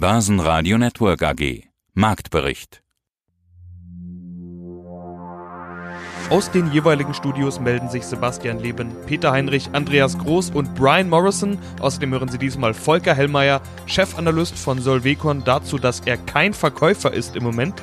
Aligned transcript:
Börsenradio 0.00 0.78
Network 0.78 1.22
AG. 1.22 1.64
Marktbericht. 1.92 2.82
Aus 6.30 6.50
den 6.50 6.72
jeweiligen 6.72 7.12
Studios 7.12 7.60
melden 7.60 7.90
sich 7.90 8.06
Sebastian 8.06 8.60
Leben, 8.60 8.96
Peter 9.04 9.30
Heinrich, 9.30 9.68
Andreas 9.74 10.16
Groß 10.16 10.52
und 10.52 10.74
Brian 10.74 11.10
Morrison. 11.10 11.58
Außerdem 11.80 12.12
hören 12.12 12.30
Sie 12.30 12.38
diesmal 12.38 12.72
Volker 12.72 13.14
Hellmeier, 13.14 13.60
Chefanalyst 13.84 14.58
von 14.58 14.80
Solvecon, 14.80 15.44
dazu, 15.44 15.76
dass 15.76 16.00
er 16.00 16.16
kein 16.16 16.54
Verkäufer 16.54 17.12
ist 17.12 17.36
im 17.36 17.42
Moment. 17.42 17.82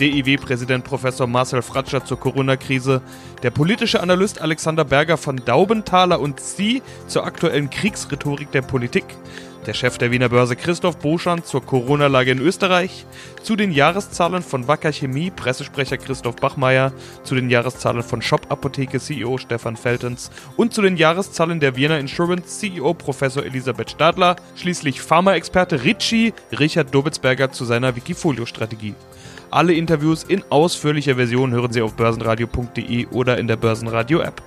DIW-Präsident 0.00 0.82
Professor 0.82 1.26
Marcel 1.26 1.60
Fratscher 1.60 2.06
zur 2.06 2.18
Corona-Krise, 2.18 3.02
der 3.42 3.50
politische 3.50 4.00
Analyst 4.00 4.40
Alexander 4.40 4.86
Berger 4.86 5.18
von 5.18 5.36
Daubenthaler 5.44 6.20
und 6.20 6.40
Sie 6.40 6.82
zur 7.06 7.26
aktuellen 7.26 7.68
Kriegsrhetorik 7.68 8.50
der 8.50 8.62
Politik 8.62 9.04
der 9.66 9.74
Chef 9.74 9.98
der 9.98 10.10
Wiener 10.10 10.28
Börse 10.28 10.56
Christoph 10.56 10.98
Boschan 10.98 11.44
zur 11.44 11.64
Corona-Lage 11.64 12.30
in 12.30 12.40
Österreich, 12.40 13.04
zu 13.42 13.56
den 13.56 13.72
Jahreszahlen 13.72 14.42
von 14.42 14.68
Wacker 14.68 14.92
Chemie 14.92 15.30
Pressesprecher 15.30 15.98
Christoph 15.98 16.36
Bachmeier, 16.36 16.92
zu 17.24 17.34
den 17.34 17.50
Jahreszahlen 17.50 18.02
von 18.02 18.22
Shop 18.22 18.46
Apotheke 18.48 19.00
CEO 19.00 19.38
Stefan 19.38 19.76
Feltens 19.76 20.30
und 20.56 20.72
zu 20.72 20.82
den 20.82 20.96
Jahreszahlen 20.96 21.60
der 21.60 21.76
Wiener 21.76 21.98
Insurance 21.98 22.58
CEO 22.58 22.94
Professor 22.94 23.44
Elisabeth 23.44 23.90
Stadler, 23.90 24.36
schließlich 24.56 25.00
Pharmaexperte 25.00 25.84
Ritchie 25.84 26.32
Richard 26.58 26.94
Dobitzberger 26.94 27.52
zu 27.52 27.64
seiner 27.64 27.94
Wikifolio-Strategie. 27.96 28.94
Alle 29.50 29.74
Interviews 29.74 30.22
in 30.22 30.44
ausführlicher 30.48 31.16
Version 31.16 31.50
hören 31.50 31.72
Sie 31.72 31.82
auf 31.82 31.94
börsenradio.de 31.94 33.06
oder 33.08 33.36
in 33.38 33.48
der 33.48 33.56
Börsenradio-App. 33.56 34.40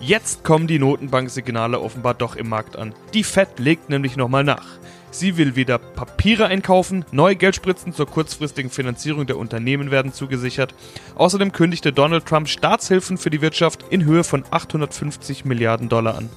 Jetzt 0.00 0.44
kommen 0.44 0.66
die 0.66 0.78
Notenbanksignale 0.78 1.78
offenbar 1.78 2.14
doch 2.14 2.34
im 2.34 2.48
Markt 2.48 2.76
an. 2.76 2.94
Die 3.12 3.22
Fed 3.22 3.58
legt 3.58 3.90
nämlich 3.90 4.16
nochmal 4.16 4.44
nach. 4.44 4.64
Sie 5.10 5.36
will 5.36 5.56
wieder 5.56 5.76
Papiere 5.76 6.46
einkaufen, 6.46 7.04
neue 7.12 7.36
Geldspritzen 7.36 7.92
zur 7.92 8.06
kurzfristigen 8.06 8.70
Finanzierung 8.70 9.26
der 9.26 9.36
Unternehmen 9.36 9.90
werden 9.90 10.14
zugesichert. 10.14 10.74
Außerdem 11.16 11.52
kündigte 11.52 11.92
Donald 11.92 12.24
Trump 12.24 12.48
Staatshilfen 12.48 13.18
für 13.18 13.28
die 13.28 13.42
Wirtschaft 13.42 13.84
in 13.90 14.06
Höhe 14.06 14.24
von 14.24 14.44
850 14.50 15.44
Milliarden 15.44 15.90
Dollar 15.90 16.16
an. 16.16 16.30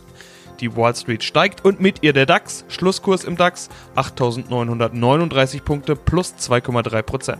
Die 0.63 0.77
Wall 0.77 0.95
Street 0.95 1.25
steigt 1.25 1.65
und 1.65 1.81
mit 1.81 2.03
ihr 2.03 2.13
der 2.13 2.25
DAX. 2.25 2.63
Schlusskurs 2.69 3.25
im 3.25 3.35
DAX 3.35 3.69
8.939 3.97 5.61
Punkte 5.61 5.97
plus 5.97 6.35
2,3% 6.39 7.35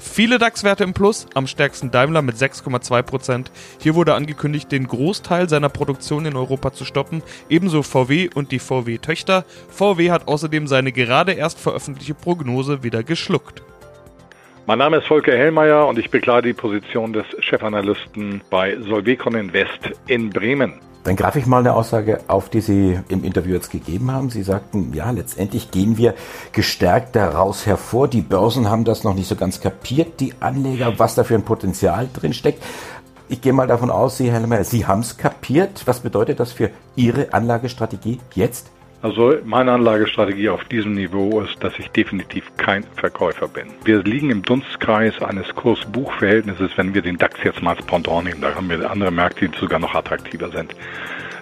Viele 0.00 0.38
DAX-Werte 0.38 0.82
im 0.82 0.92
Plus, 0.92 1.28
am 1.34 1.46
stärksten 1.46 1.92
Daimler 1.92 2.20
mit 2.20 2.34
6,2% 2.34 3.46
Hier 3.78 3.94
wurde 3.94 4.14
angekündigt, 4.14 4.72
den 4.72 4.88
Großteil 4.88 5.48
seiner 5.48 5.68
Produktion 5.68 6.26
in 6.26 6.34
Europa 6.34 6.72
zu 6.72 6.84
stoppen, 6.84 7.22
ebenso 7.48 7.84
VW 7.84 8.28
und 8.34 8.50
die 8.50 8.58
VW-Töchter. 8.58 9.44
VW 9.68 10.10
hat 10.10 10.26
außerdem 10.26 10.66
seine 10.66 10.90
gerade 10.90 11.30
erst 11.30 11.60
veröffentlichte 11.60 12.14
Prognose 12.14 12.82
wieder 12.82 13.04
geschluckt. 13.04 13.62
Mein 14.66 14.78
Name 14.78 14.96
ist 14.96 15.06
Volker 15.06 15.36
Hellmeier 15.36 15.86
und 15.86 15.96
ich 15.96 16.10
bekleide 16.10 16.48
die 16.48 16.54
Position 16.54 17.12
des 17.12 17.26
Chefanalysten 17.38 18.42
bei 18.50 18.76
Solvecon 18.80 19.36
Invest 19.36 19.92
in 20.08 20.30
Bremen. 20.30 20.80
Dann 21.04 21.16
greife 21.16 21.38
ich 21.38 21.44
mal 21.44 21.58
eine 21.58 21.74
Aussage 21.74 22.20
auf, 22.28 22.48
die 22.48 22.62
Sie 22.62 22.98
im 23.08 23.24
Interview 23.24 23.52
jetzt 23.52 23.70
gegeben 23.70 24.10
haben. 24.10 24.30
Sie 24.30 24.42
sagten, 24.42 24.94
ja, 24.94 25.10
letztendlich 25.10 25.70
gehen 25.70 25.98
wir 25.98 26.14
gestärkt 26.52 27.14
daraus 27.14 27.66
hervor. 27.66 28.08
Die 28.08 28.22
Börsen 28.22 28.70
haben 28.70 28.84
das 28.84 29.04
noch 29.04 29.14
nicht 29.14 29.28
so 29.28 29.36
ganz 29.36 29.60
kapiert, 29.60 30.18
die 30.20 30.32
Anleger, 30.40 30.98
was 30.98 31.14
da 31.14 31.22
für 31.22 31.34
ein 31.34 31.44
Potenzial 31.44 32.08
drin 32.10 32.32
steckt. 32.32 32.62
Ich 33.28 33.42
gehe 33.42 33.52
mal 33.52 33.66
davon 33.66 33.90
aus, 33.90 34.16
Sie, 34.16 34.30
Herr 34.30 34.40
Lemmer, 34.40 34.64
Sie 34.64 34.86
haben 34.86 35.00
es 35.00 35.18
kapiert. 35.18 35.82
Was 35.86 36.00
bedeutet 36.00 36.40
das 36.40 36.52
für 36.52 36.70
Ihre 36.96 37.34
Anlagestrategie 37.34 38.20
jetzt? 38.34 38.70
Also 39.04 39.34
meine 39.44 39.72
Anlagestrategie 39.72 40.48
auf 40.48 40.64
diesem 40.64 40.94
Niveau 40.94 41.42
ist, 41.42 41.62
dass 41.62 41.78
ich 41.78 41.90
definitiv 41.90 42.50
kein 42.56 42.84
Verkäufer 42.96 43.48
bin. 43.48 43.66
Wir 43.84 44.02
liegen 44.02 44.30
im 44.30 44.40
Dunstkreis 44.40 45.20
eines 45.20 45.54
Kurs-Buch-Verhältnisses, 45.54 46.70
wenn 46.76 46.94
wir 46.94 47.02
den 47.02 47.18
DAX 47.18 47.38
jetzt 47.44 47.60
mal 47.60 47.76
als 47.76 47.84
Pendant 47.84 48.24
nehmen. 48.24 48.40
Da 48.40 48.54
haben 48.54 48.70
wir 48.70 48.90
andere 48.90 49.10
Märkte, 49.10 49.46
die 49.46 49.58
sogar 49.58 49.78
noch 49.78 49.94
attraktiver 49.94 50.48
sind 50.48 50.74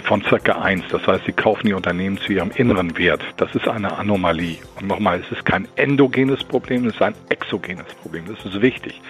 von 0.03 0.23
circa 0.23 0.61
1. 0.61 0.87
Das 0.91 1.07
heißt, 1.07 1.25
sie 1.25 1.33
kaufen 1.33 1.69
die 1.69 1.75
Unternehmen 1.75 2.19
zu 2.19 2.33
ihrem 2.33 2.51
inneren 2.51 2.99
Wert. 2.99 3.23
Das 3.37 3.55
ist 3.55 3.69
eine 3.69 3.97
Anomalie. 3.97 4.59
Und 4.81 4.89
nochmal, 4.89 5.21
es 5.21 5.31
ist 5.31 5.45
kein 5.45 5.69
endogenes 5.77 6.43
Problem, 6.43 6.87
es 6.87 6.95
ist 6.95 7.03
ein 7.03 7.15
exogenes 7.29 7.95
Problem. 8.03 8.25
Das 8.27 8.45
ist 8.45 8.61
wichtig. 8.61 9.01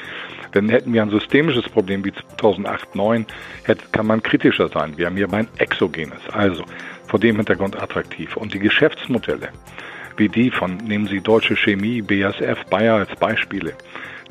Denn 0.54 0.69
hätten 0.69 0.92
wir 0.92 1.00
ein 1.00 1.08
systemisches 1.08 1.66
Problem 1.70 2.04
wie 2.04 2.12
2008, 2.38 2.92
2009, 2.92 3.26
kann 3.92 4.06
man 4.06 4.22
kritischer 4.22 4.69
sein. 4.69 4.92
Wir 4.98 5.06
haben 5.06 5.16
hier 5.16 5.32
ein 5.32 5.48
exogenes. 5.56 6.20
Also 6.30 6.64
vor 7.12 7.20
dem 7.20 7.36
Hintergrund 7.36 7.80
attraktiv. 7.80 8.38
Und 8.38 8.54
die 8.54 8.58
Geschäftsmodelle, 8.58 9.50
wie 10.16 10.30
die 10.30 10.50
von, 10.50 10.78
nehmen 10.78 11.06
Sie 11.06 11.20
Deutsche 11.20 11.56
Chemie, 11.56 12.00
BASF, 12.00 12.64
Bayer 12.70 12.94
als 12.94 13.14
Beispiele, 13.16 13.74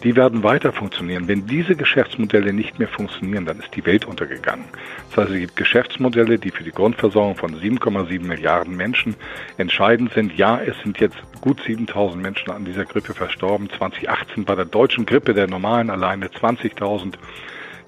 die 0.03 0.15
werden 0.15 0.41
weiter 0.41 0.73
funktionieren. 0.73 1.27
Wenn 1.27 1.45
diese 1.45 1.75
Geschäftsmodelle 1.75 2.53
nicht 2.53 2.79
mehr 2.79 2.87
funktionieren, 2.87 3.45
dann 3.45 3.59
ist 3.59 3.75
die 3.75 3.85
Welt 3.85 4.05
untergegangen. 4.05 4.65
Das 5.09 5.25
heißt, 5.25 5.29
es 5.29 5.39
gibt 5.41 5.55
Geschäftsmodelle, 5.57 6.39
die 6.39 6.49
für 6.49 6.63
die 6.63 6.71
Grundversorgung 6.71 7.35
von 7.35 7.55
7,7 7.55 8.25
Milliarden 8.25 8.75
Menschen 8.75 9.15
entscheidend 9.57 10.11
sind. 10.13 10.35
Ja, 10.35 10.59
es 10.59 10.75
sind 10.81 10.99
jetzt 10.99 11.17
gut 11.39 11.61
7000 11.61 12.19
Menschen 12.19 12.49
an 12.49 12.65
dieser 12.65 12.85
Grippe 12.85 13.13
verstorben. 13.13 13.69
2018 13.77 14.43
bei 14.43 14.55
der 14.55 14.65
deutschen 14.65 15.05
Grippe, 15.05 15.35
der 15.35 15.45
normalen 15.45 15.91
alleine 15.91 16.29
20.000 16.29 17.13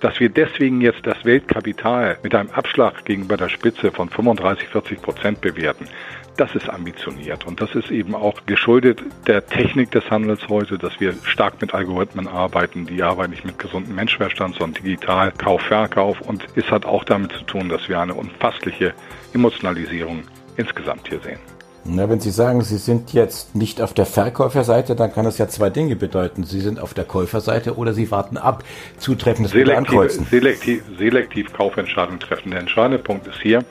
dass 0.03 0.19
wir 0.19 0.27
deswegen 0.27 0.81
jetzt 0.81 1.07
das 1.07 1.23
Weltkapital 1.23 2.17
mit 2.23 2.35
einem 2.35 2.49
Abschlag 2.49 3.05
gegenüber 3.05 3.37
der 3.37 3.47
Spitze 3.47 3.89
von 3.89 4.09
35, 4.09 4.67
40 4.67 5.01
Prozent 5.01 5.39
bewerten, 5.39 5.87
das 6.35 6.53
ist 6.55 6.69
ambitioniert 6.69 7.45
und 7.45 7.61
das 7.61 7.73
ist 7.73 7.89
eben 7.89 8.13
auch 8.13 8.45
geschuldet 8.45 9.01
der 9.27 9.45
Technik 9.45 9.91
des 9.91 10.09
Handels 10.09 10.49
heute, 10.49 10.77
dass 10.77 10.99
wir 10.99 11.13
stark 11.23 11.61
mit 11.61 11.73
Algorithmen 11.73 12.27
arbeiten. 12.27 12.85
Die 12.85 13.01
arbeiten 13.01 13.31
nicht 13.31 13.45
mit 13.45 13.59
gesundem 13.59 13.95
Menschverstand, 13.95 14.55
sondern 14.55 14.83
digital 14.83 15.31
Kauf, 15.31 15.61
Verkauf 15.61 16.19
und 16.19 16.43
es 16.55 16.69
hat 16.69 16.85
auch 16.85 17.05
damit 17.05 17.31
zu 17.31 17.43
tun, 17.45 17.69
dass 17.69 17.87
wir 17.87 18.01
eine 18.01 18.13
unfassliche 18.13 18.93
Emotionalisierung 19.33 20.23
insgesamt 20.57 21.07
hier 21.07 21.19
sehen. 21.19 21.52
Na, 21.85 22.09
wenn 22.09 22.21
Sie 22.21 22.31
sagen, 22.31 22.61
Sie 22.61 22.77
sind 22.77 23.11
jetzt 23.11 23.55
nicht 23.55 23.81
auf 23.81 23.93
der 23.93 24.05
Verkäuferseite, 24.05 24.95
dann 24.95 25.13
kann 25.13 25.25
das 25.25 25.37
ja 25.37 25.49
zwei 25.49 25.69
Dinge 25.69 25.97
bedeuten. 25.97 26.45
Sie 26.45 26.61
sind 26.61 26.79
auf 26.79 26.93
der 26.93 27.03
Käuferseite 27.03 27.75
oder 27.75 27.93
Sie 27.93 28.09
warten 28.09 28.37
ab, 28.37 28.63
zutreffendes 28.99 29.51
selektiv. 29.51 30.11
Selektiv, 30.29 30.83
selektiv 30.97 31.51
Kaufentscheidungen 31.51 32.21
treffen. 32.21 32.51
Der 32.51 32.61
entscheidende 32.61 32.99
Punkt 32.99 33.27
ist 33.27 33.41
hier, 33.41 33.65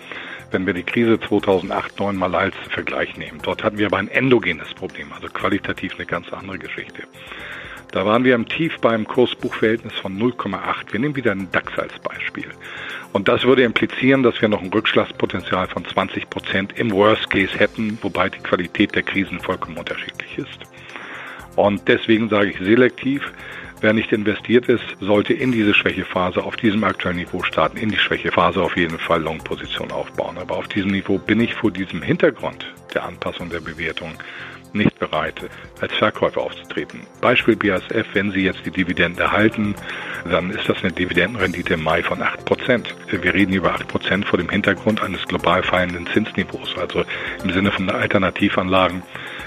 wenn 0.51 0.67
wir 0.67 0.75
die 0.75 0.83
Krise 0.83 1.19
2008, 1.21 1.97
2009 1.97 2.17
mal 2.17 2.35
als 2.35 2.55
Vergleich 2.69 3.17
nehmen. 3.17 3.41
Dort 3.43 3.65
hatten 3.65 3.79
wir 3.79 3.87
aber 3.87 3.97
ein 3.97 4.09
endogenes 4.09 4.75
Problem, 4.75 5.11
also 5.15 5.29
qualitativ 5.29 5.95
eine 5.95 6.05
ganz 6.05 6.31
andere 6.35 6.59
Geschichte. 6.59 7.05
Da 7.93 8.05
waren 8.07 8.25
wir 8.25 8.35
im 8.35 8.47
Tief 8.47 8.79
beim 8.81 9.07
Kursbuchverhältnis 9.07 9.95
von 9.95 10.19
0,8. 10.19 10.93
Wir 10.93 11.01
nehmen 11.01 11.17
wieder 11.17 11.33
einen 11.33 11.51
DAX 11.51 11.79
als 11.79 11.99
Beispiel. 11.99 12.49
Und 13.13 13.29
das 13.29 13.45
würde 13.45 13.63
implizieren, 13.63 14.23
dass 14.23 14.41
wir 14.41 14.49
noch 14.49 14.63
ein 14.63 14.73
Rückschlagspotenzial 14.73 15.69
von 15.69 15.85
20 15.85 16.31
Prozent 16.31 16.79
im 16.79 16.91
Worst 16.93 17.29
Case 17.31 17.59
hätten, 17.59 17.99
wobei 18.01 18.29
die 18.29 18.39
Qualität 18.39 18.95
der 18.95 19.03
Krisen 19.03 19.39
vollkommen 19.41 19.77
unterschiedlich 19.77 20.39
ist. 20.39 20.59
Und 21.57 21.87
deswegen 21.89 22.29
sage 22.29 22.51
ich 22.51 22.59
selektiv, 22.59 23.33
Wer 23.83 23.93
nicht 23.93 24.13
investiert 24.13 24.69
ist, 24.69 24.85
sollte 25.01 25.33
in 25.33 25.51
diese 25.51 25.75
Schwächephase 25.75 26.45
auf 26.45 26.55
diesem 26.55 26.85
aktuellen 26.85 27.17
Niveau 27.17 27.43
starten, 27.43 27.79
in 27.79 27.89
die 27.89 27.99
Schwächephase 27.99 28.63
auf 28.63 28.77
jeden 28.77 28.97
Fall 28.97 29.21
Long-Position 29.21 29.91
aufbauen. 29.91 30.39
Aber 30.39 30.57
auf 30.57 30.69
diesem 30.69 30.93
Niveau 30.93 31.19
bin 31.19 31.41
ich 31.41 31.53
vor 31.53 31.73
diesem 31.73 32.01
Hintergrund 32.01 32.65
der 32.95 33.03
Anpassung 33.03 33.51
der 33.51 33.59
Bewertung 33.59 34.13
nicht 34.75 34.99
bereit, 34.99 35.49
als 35.81 35.93
Verkäufer 35.95 36.41
aufzutreten. 36.41 37.01
Beispiel 37.21 37.57
BASF, 37.57 38.07
wenn 38.13 38.33
Sie 38.33 38.45
jetzt 38.45 38.65
die 38.65 38.71
Dividenden 38.71 39.21
erhalten, 39.21 39.75
dann 40.29 40.51
ist 40.51 40.69
das 40.69 40.83
eine 40.83 40.93
Dividendenrendite 40.93 41.75
im 41.75 41.83
Mai 41.83 42.03
von 42.03 42.21
8%. 42.21 42.85
Wir 43.11 43.35
reden 43.35 43.53
über 43.53 43.75
8% 43.75 44.25
vor 44.25 44.39
dem 44.39 44.49
Hintergrund 44.49 45.03
eines 45.03 45.25
global 45.27 45.63
fallenden 45.63 46.07
Zinsniveaus, 46.07 46.77
also 46.79 47.05
im 47.45 47.53
Sinne 47.53 47.71
von 47.71 47.91
Alternativanlagen 47.91 49.03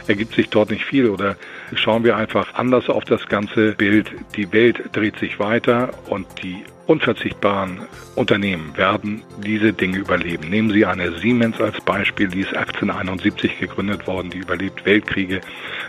ergibt 0.07 0.35
sich 0.35 0.49
dort 0.49 0.69
nicht 0.69 0.85
viel 0.85 1.09
oder 1.09 1.35
schauen 1.73 2.03
wir 2.03 2.15
einfach 2.15 2.53
anders 2.53 2.89
auf 2.89 3.03
das 3.05 3.27
ganze 3.27 3.73
Bild. 3.73 4.11
Die 4.35 4.51
Welt 4.51 4.81
dreht 4.93 5.17
sich 5.17 5.39
weiter 5.39 5.89
und 6.07 6.27
die 6.43 6.63
unverzichtbaren 6.87 7.79
Unternehmen 8.15 8.75
werden 8.77 9.23
diese 9.43 9.73
Dinge 9.73 9.97
überleben. 9.97 10.49
Nehmen 10.49 10.71
Sie 10.71 10.85
eine 10.85 11.11
Siemens 11.17 11.59
als 11.59 11.81
Beispiel, 11.81 12.27
die 12.27 12.41
ist 12.41 12.55
1871 12.55 13.59
gegründet 13.59 14.07
worden, 14.07 14.29
die 14.29 14.37
überlebt 14.37 14.85
Weltkriege, 14.85 15.41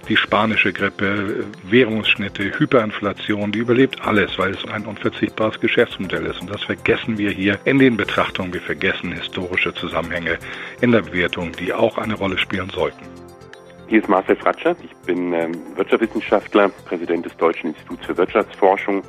die 0.09 0.17
spanische 0.17 0.73
Grippe, 0.73 1.45
Währungsschnitte, 1.65 2.59
Hyperinflation, 2.59 3.53
die 3.53 3.59
überlebt 3.59 4.01
alles, 4.03 4.39
weil 4.39 4.53
es 4.53 4.65
ein 4.69 4.87
unverzichtbares 4.87 5.61
Geschäftsmodell 5.61 6.27
ist. 6.27 6.41
Und 6.41 6.51
das 6.51 6.63
vergessen 6.63 7.19
wir 7.19 7.31
hier 7.31 7.59
in 7.65 7.79
den 7.79 7.97
Betrachtungen. 7.97 8.53
Wir 8.53 8.63
vergessen 8.63 9.13
historische 9.13 9.75
Zusammenhänge 9.75 10.39
in 10.81 10.93
der 10.93 11.03
Bewertung, 11.03 11.53
die 11.53 11.73
auch 11.73 11.99
eine 11.99 12.15
Rolle 12.15 12.39
spielen 12.39 12.71
sollten. 12.71 13.16
Hier 13.89 14.01
ist 14.03 14.09
Marcel 14.09 14.35
Fratscher. 14.35 14.75
Ich 14.83 14.93
bin 15.07 15.33
ähm, 15.33 15.53
Wirtschaftswissenschaftler, 15.77 16.71
Präsident 16.87 17.25
des 17.25 17.37
Deutschen 17.37 17.71
Instituts 17.71 18.05
für 18.05 18.17
Wirtschaftsforschung. 18.17 19.03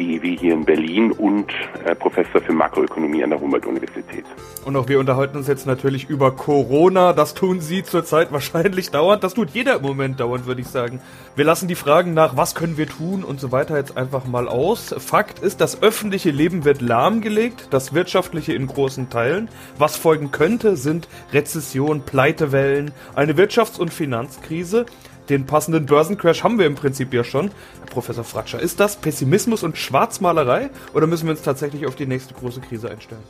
DIW 0.00 0.38
hier 0.38 0.54
in 0.54 0.64
Berlin 0.64 1.12
und 1.12 1.52
äh, 1.84 1.94
Professor 1.94 2.40
für 2.40 2.52
Makroökonomie 2.52 3.22
an 3.22 3.30
der 3.30 3.40
Humboldt-Universität. 3.40 4.24
Und 4.64 4.74
auch 4.76 4.88
wir 4.88 4.98
unterhalten 4.98 5.36
uns 5.36 5.46
jetzt 5.46 5.66
natürlich 5.66 6.08
über 6.08 6.30
Corona. 6.30 7.12
Das 7.12 7.34
tun 7.34 7.60
Sie 7.60 7.82
zurzeit 7.82 8.32
wahrscheinlich 8.32 8.90
dauernd. 8.90 9.22
Das 9.22 9.34
tut 9.34 9.50
jeder 9.50 9.76
im 9.76 9.82
Moment 9.82 10.18
dauernd, 10.18 10.46
würde 10.46 10.62
ich 10.62 10.68
sagen. 10.68 11.00
Wir 11.36 11.44
lassen 11.44 11.68
die 11.68 11.74
Fragen 11.74 12.14
nach, 12.14 12.36
was 12.36 12.54
können 12.54 12.78
wir 12.78 12.86
tun 12.86 13.24
und 13.24 13.40
so 13.40 13.52
weiter 13.52 13.76
jetzt 13.76 13.96
einfach 13.98 14.24
mal 14.24 14.48
aus. 14.48 14.94
Fakt 14.98 15.40
ist, 15.40 15.60
das 15.60 15.82
öffentliche 15.82 16.30
Leben 16.30 16.64
wird 16.64 16.80
lahmgelegt, 16.80 17.68
das 17.70 17.92
wirtschaftliche 17.92 18.54
in 18.54 18.66
großen 18.66 19.10
Teilen. 19.10 19.48
Was 19.76 19.96
folgen 19.96 20.30
könnte, 20.30 20.76
sind 20.76 21.08
Rezession, 21.32 22.02
Pleitewellen, 22.02 22.92
eine 23.14 23.34
Wirtschafts- 23.34 23.78
und 23.78 23.92
Finanzkrise 23.92 24.86
den 25.28 25.46
passenden 25.46 25.86
Börsencrash 25.86 26.42
haben 26.42 26.58
wir 26.58 26.66
im 26.66 26.74
Prinzip 26.74 27.12
ja 27.12 27.24
schon. 27.24 27.50
Herr 27.80 27.86
Professor 27.90 28.24
Fratscher, 28.24 28.60
ist 28.60 28.80
das 28.80 28.96
Pessimismus 28.96 29.62
und 29.62 29.76
Schwarzmalerei 29.76 30.70
oder 30.94 31.06
müssen 31.06 31.26
wir 31.26 31.32
uns 31.32 31.42
tatsächlich 31.42 31.86
auf 31.86 31.94
die 31.94 32.06
nächste 32.06 32.34
große 32.34 32.60
Krise 32.60 32.90
einstellen? 32.90 33.22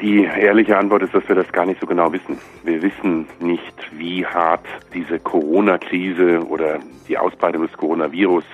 Die 0.00 0.24
ehrliche 0.24 0.76
Antwort 0.76 1.02
ist, 1.02 1.14
dass 1.14 1.26
wir 1.28 1.34
das 1.34 1.50
gar 1.50 1.66
nicht 1.66 1.80
so 1.80 1.86
genau 1.86 2.12
wissen. 2.12 2.38
Wir 2.62 2.80
wissen 2.82 3.26
nicht, 3.40 3.74
wie 3.92 4.24
hart 4.24 4.64
diese 4.92 5.18
Corona-Krise 5.18 6.46
oder 6.46 6.78
die 7.08 7.18
Ausbreitung 7.18 7.62
des 7.62 7.72
Coronavirus 7.72 8.44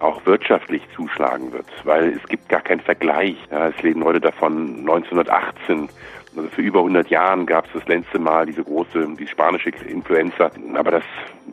auch 0.00 0.24
wirtschaftlich 0.26 0.82
zuschlagen 0.96 1.52
wird, 1.52 1.66
weil 1.84 2.14
es 2.14 2.28
gibt 2.28 2.48
gar 2.48 2.62
keinen 2.62 2.80
Vergleich. 2.80 3.36
Ja, 3.50 3.68
es 3.68 3.82
leben 3.82 4.02
heute 4.04 4.20
davon 4.20 4.78
1918 4.80 5.88
also 6.36 6.48
für 6.48 6.62
über 6.62 6.80
100 6.80 7.08
Jahren 7.08 7.46
gab 7.46 7.66
es 7.66 7.72
das 7.72 7.88
letzte 7.88 8.18
Mal 8.18 8.46
diese 8.46 8.62
große, 8.62 9.16
die 9.18 9.26
spanische 9.26 9.70
Influenza, 9.70 10.50
aber 10.74 10.90
das 10.92 11.04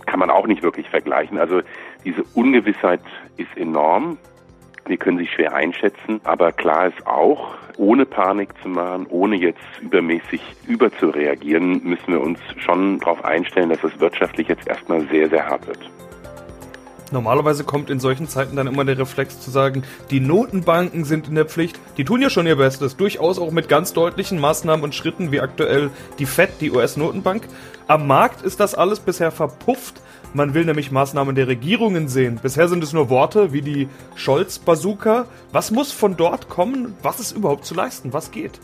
kann 0.05 0.19
man 0.19 0.29
auch 0.29 0.47
nicht 0.47 0.63
wirklich 0.63 0.87
vergleichen. 0.89 1.37
Also 1.37 1.61
diese 2.05 2.23
Ungewissheit 2.35 3.01
ist 3.37 3.55
enorm. 3.55 4.17
Wir 4.85 4.97
können 4.97 5.17
sie 5.17 5.27
schwer 5.27 5.53
einschätzen, 5.53 6.21
aber 6.23 6.51
klar 6.51 6.87
ist 6.87 7.05
auch, 7.05 7.55
ohne 7.77 8.05
Panik 8.05 8.49
zu 8.61 8.69
machen, 8.69 9.05
ohne 9.09 9.35
jetzt 9.35 9.59
übermäßig 9.81 10.41
überzureagieren, 10.67 11.83
müssen 11.83 12.13
wir 12.13 12.21
uns 12.21 12.39
schon 12.57 12.99
darauf 12.99 13.23
einstellen, 13.25 13.69
dass 13.69 13.83
es 13.83 13.99
wirtschaftlich 13.99 14.47
jetzt 14.47 14.67
erstmal 14.67 15.01
sehr, 15.09 15.29
sehr 15.29 15.45
hart 15.45 15.67
wird. 15.67 15.89
Normalerweise 17.11 17.63
kommt 17.63 17.89
in 17.89 17.99
solchen 17.99 18.27
Zeiten 18.27 18.55
dann 18.55 18.67
immer 18.67 18.83
der 18.83 18.97
Reflex 18.97 19.39
zu 19.39 19.49
sagen, 19.49 19.83
die 20.11 20.19
Notenbanken 20.19 21.05
sind 21.05 21.27
in 21.27 21.35
der 21.35 21.45
Pflicht. 21.45 21.79
Die 21.97 22.03
tun 22.03 22.21
ja 22.21 22.29
schon 22.29 22.47
ihr 22.47 22.57
Bestes, 22.57 22.97
durchaus 22.97 23.39
auch 23.39 23.51
mit 23.51 23.69
ganz 23.69 23.93
deutlichen 23.93 24.39
Maßnahmen 24.39 24.83
und 24.83 24.93
Schritten 24.93 25.31
wie 25.31 25.39
aktuell 25.39 25.89
die 26.19 26.25
Fed, 26.25 26.49
die 26.59 26.71
US-Notenbank. 26.71 27.47
Am 27.87 28.07
Markt 28.07 28.41
ist 28.41 28.59
das 28.59 28.75
alles 28.75 28.99
bisher 28.99 29.31
verpufft. 29.31 30.01
Man 30.33 30.53
will 30.53 30.65
nämlich 30.65 30.91
Maßnahmen 30.91 31.35
der 31.35 31.47
Regierungen 31.47 32.09
sehen. 32.09 32.39
Bisher 32.41 32.67
sind 32.67 32.83
es 32.83 32.91
nur 32.91 33.09
Worte 33.09 33.53
wie 33.53 33.61
die 33.61 33.87
Scholz-Bazooka. 34.15 35.25
Was 35.53 35.71
muss 35.71 35.93
von 35.93 36.17
dort 36.17 36.49
kommen? 36.49 36.95
Was 37.01 37.21
ist 37.21 37.31
überhaupt 37.31 37.63
zu 37.63 37.73
leisten? 37.73 38.11
Was 38.11 38.31
geht? 38.31 38.59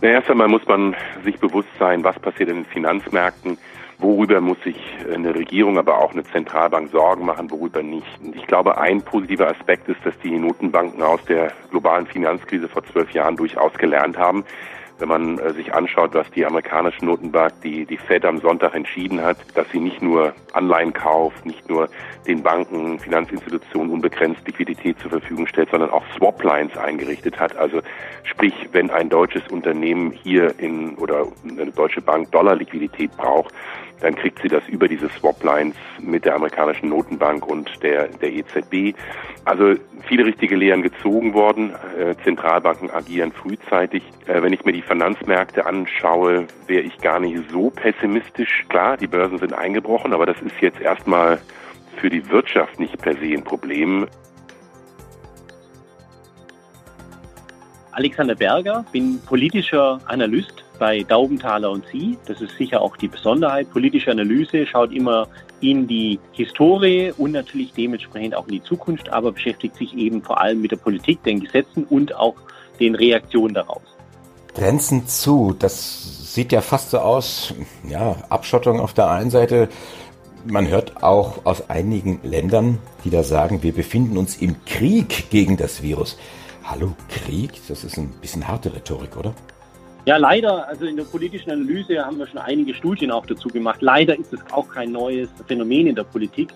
Na, 0.00 0.10
erst 0.10 0.30
einmal 0.30 0.48
muss 0.48 0.66
man 0.66 0.94
sich 1.24 1.38
bewusst 1.38 1.68
sein, 1.78 2.04
was 2.04 2.18
passiert 2.20 2.48
in 2.48 2.56
den 2.56 2.64
Finanzmärkten 2.66 3.58
worüber 4.02 4.40
muss 4.40 4.60
sich 4.62 4.76
eine 5.12 5.34
Regierung, 5.34 5.78
aber 5.78 5.98
auch 5.98 6.12
eine 6.12 6.24
Zentralbank 6.24 6.90
Sorgen 6.90 7.24
machen, 7.24 7.50
worüber 7.50 7.82
nicht. 7.82 8.06
Und 8.22 8.36
ich 8.36 8.46
glaube, 8.46 8.78
ein 8.78 9.02
positiver 9.02 9.48
Aspekt 9.48 9.88
ist, 9.88 10.04
dass 10.04 10.18
die 10.18 10.38
Notenbanken 10.38 11.02
aus 11.02 11.24
der 11.24 11.52
globalen 11.70 12.06
Finanzkrise 12.06 12.68
vor 12.68 12.84
zwölf 12.84 13.10
Jahren 13.12 13.36
durchaus 13.36 13.72
gelernt 13.74 14.18
haben 14.18 14.44
wenn 15.02 15.08
man 15.08 15.38
äh, 15.38 15.52
sich 15.54 15.74
anschaut, 15.74 16.14
was 16.14 16.30
die 16.30 16.46
amerikanische 16.46 17.04
Notenbank, 17.04 17.60
die, 17.62 17.84
die 17.86 17.96
Fed 17.96 18.24
am 18.24 18.38
Sonntag 18.38 18.74
entschieden 18.74 19.20
hat, 19.20 19.36
dass 19.54 19.68
sie 19.70 19.80
nicht 19.80 20.00
nur 20.00 20.32
Anleihen 20.52 20.92
kauft, 20.92 21.44
nicht 21.44 21.68
nur 21.68 21.88
den 22.26 22.42
Banken, 22.44 23.00
Finanzinstitutionen 23.00 23.92
unbegrenzt 23.92 24.46
Liquidität 24.46 25.00
zur 25.00 25.10
Verfügung 25.10 25.48
stellt, 25.48 25.70
sondern 25.70 25.90
auch 25.90 26.04
Swap-Lines 26.16 26.76
eingerichtet 26.76 27.40
hat. 27.40 27.56
Also 27.56 27.80
sprich, 28.22 28.54
wenn 28.70 28.90
ein 28.90 29.08
deutsches 29.08 29.42
Unternehmen 29.48 30.12
hier 30.12 30.54
in 30.60 30.94
oder 30.94 31.26
eine 31.48 31.72
deutsche 31.72 32.00
Bank 32.00 32.30
Dollar-Liquidität 32.30 33.10
braucht, 33.16 33.52
dann 34.00 34.14
kriegt 34.14 34.40
sie 34.42 34.48
das 34.48 34.66
über 34.68 34.88
diese 34.88 35.08
Swap-Lines 35.08 35.76
mit 36.00 36.24
der 36.24 36.34
amerikanischen 36.34 36.88
Notenbank 36.88 37.46
und 37.46 37.70
der, 37.82 38.08
der 38.08 38.32
EZB. 38.32 38.96
Also 39.44 39.74
viele 40.08 40.24
richtige 40.24 40.56
Lehren 40.56 40.82
gezogen 40.82 41.34
worden. 41.34 41.72
Äh, 41.98 42.14
Zentralbanken 42.24 42.90
agieren 42.90 43.32
frühzeitig. 43.32 44.02
Äh, 44.26 44.42
wenn 44.42 44.52
ich 44.52 44.64
mir 44.64 44.72
die 44.72 44.82
Finanzmärkte 44.82 45.66
anschaue, 45.66 46.46
wäre 46.66 46.82
ich 46.82 46.98
gar 46.98 47.20
nicht 47.20 47.50
so 47.50 47.70
pessimistisch. 47.70 48.64
Klar, 48.68 48.96
die 48.96 49.06
Börsen 49.06 49.38
sind 49.38 49.52
eingebrochen, 49.52 50.12
aber 50.12 50.26
das 50.26 50.40
ist 50.42 50.60
jetzt 50.60 50.80
erstmal 50.80 51.40
für 51.96 52.10
die 52.10 52.28
Wirtschaft 52.30 52.80
nicht 52.80 53.00
per 53.00 53.14
se 53.14 53.34
ein 53.34 53.44
Problem. 53.44 54.06
Alexander 57.92 58.34
Berger, 58.34 58.84
bin 58.90 59.20
politischer 59.26 60.00
Analyst 60.06 60.64
bei 60.82 61.04
Daubenthaler 61.04 61.70
und 61.70 61.84
Sie. 61.92 62.18
Das 62.26 62.40
ist 62.40 62.56
sicher 62.56 62.82
auch 62.82 62.96
die 62.96 63.06
Besonderheit. 63.06 63.70
Politische 63.70 64.10
Analyse 64.10 64.66
schaut 64.66 64.92
immer 64.92 65.28
in 65.60 65.86
die 65.86 66.18
Historie 66.32 67.12
und 67.16 67.30
natürlich 67.30 67.72
dementsprechend 67.72 68.34
auch 68.34 68.48
in 68.48 68.54
die 68.54 68.64
Zukunft, 68.64 69.08
aber 69.12 69.30
beschäftigt 69.30 69.76
sich 69.76 69.96
eben 69.96 70.22
vor 70.22 70.40
allem 70.40 70.60
mit 70.60 70.72
der 70.72 70.78
Politik, 70.78 71.22
den 71.22 71.38
Gesetzen 71.38 71.84
und 71.84 72.16
auch 72.16 72.34
den 72.80 72.96
Reaktionen 72.96 73.54
daraus. 73.54 73.84
Grenzen 74.56 75.06
zu, 75.06 75.54
das 75.56 76.34
sieht 76.34 76.50
ja 76.50 76.60
fast 76.60 76.90
so 76.90 76.98
aus, 76.98 77.54
ja, 77.88 78.16
Abschottung 78.28 78.80
auf 78.80 78.92
der 78.92 79.08
einen 79.08 79.30
Seite. 79.30 79.68
Man 80.46 80.66
hört 80.66 81.04
auch 81.04 81.46
aus 81.46 81.70
einigen 81.70 82.18
Ländern, 82.24 82.78
die 83.04 83.10
da 83.10 83.22
sagen, 83.22 83.62
wir 83.62 83.72
befinden 83.72 84.18
uns 84.18 84.34
im 84.38 84.56
Krieg 84.64 85.30
gegen 85.30 85.56
das 85.56 85.80
Virus. 85.80 86.18
Hallo, 86.64 86.94
Krieg? 87.08 87.52
Das 87.68 87.84
ist 87.84 87.98
ein 87.98 88.08
bisschen 88.20 88.48
harte 88.48 88.74
Rhetorik, 88.74 89.16
oder? 89.16 89.32
Ja, 90.04 90.16
leider, 90.16 90.66
also 90.66 90.84
in 90.84 90.96
der 90.96 91.04
politischen 91.04 91.52
Analyse 91.52 92.04
haben 92.04 92.18
wir 92.18 92.26
schon 92.26 92.38
einige 92.38 92.74
Studien 92.74 93.12
auch 93.12 93.24
dazu 93.24 93.48
gemacht. 93.48 93.80
Leider 93.82 94.18
ist 94.18 94.32
es 94.32 94.40
auch 94.50 94.68
kein 94.68 94.90
neues 94.90 95.28
Phänomen 95.46 95.86
in 95.86 95.94
der 95.94 96.02
Politik. 96.02 96.48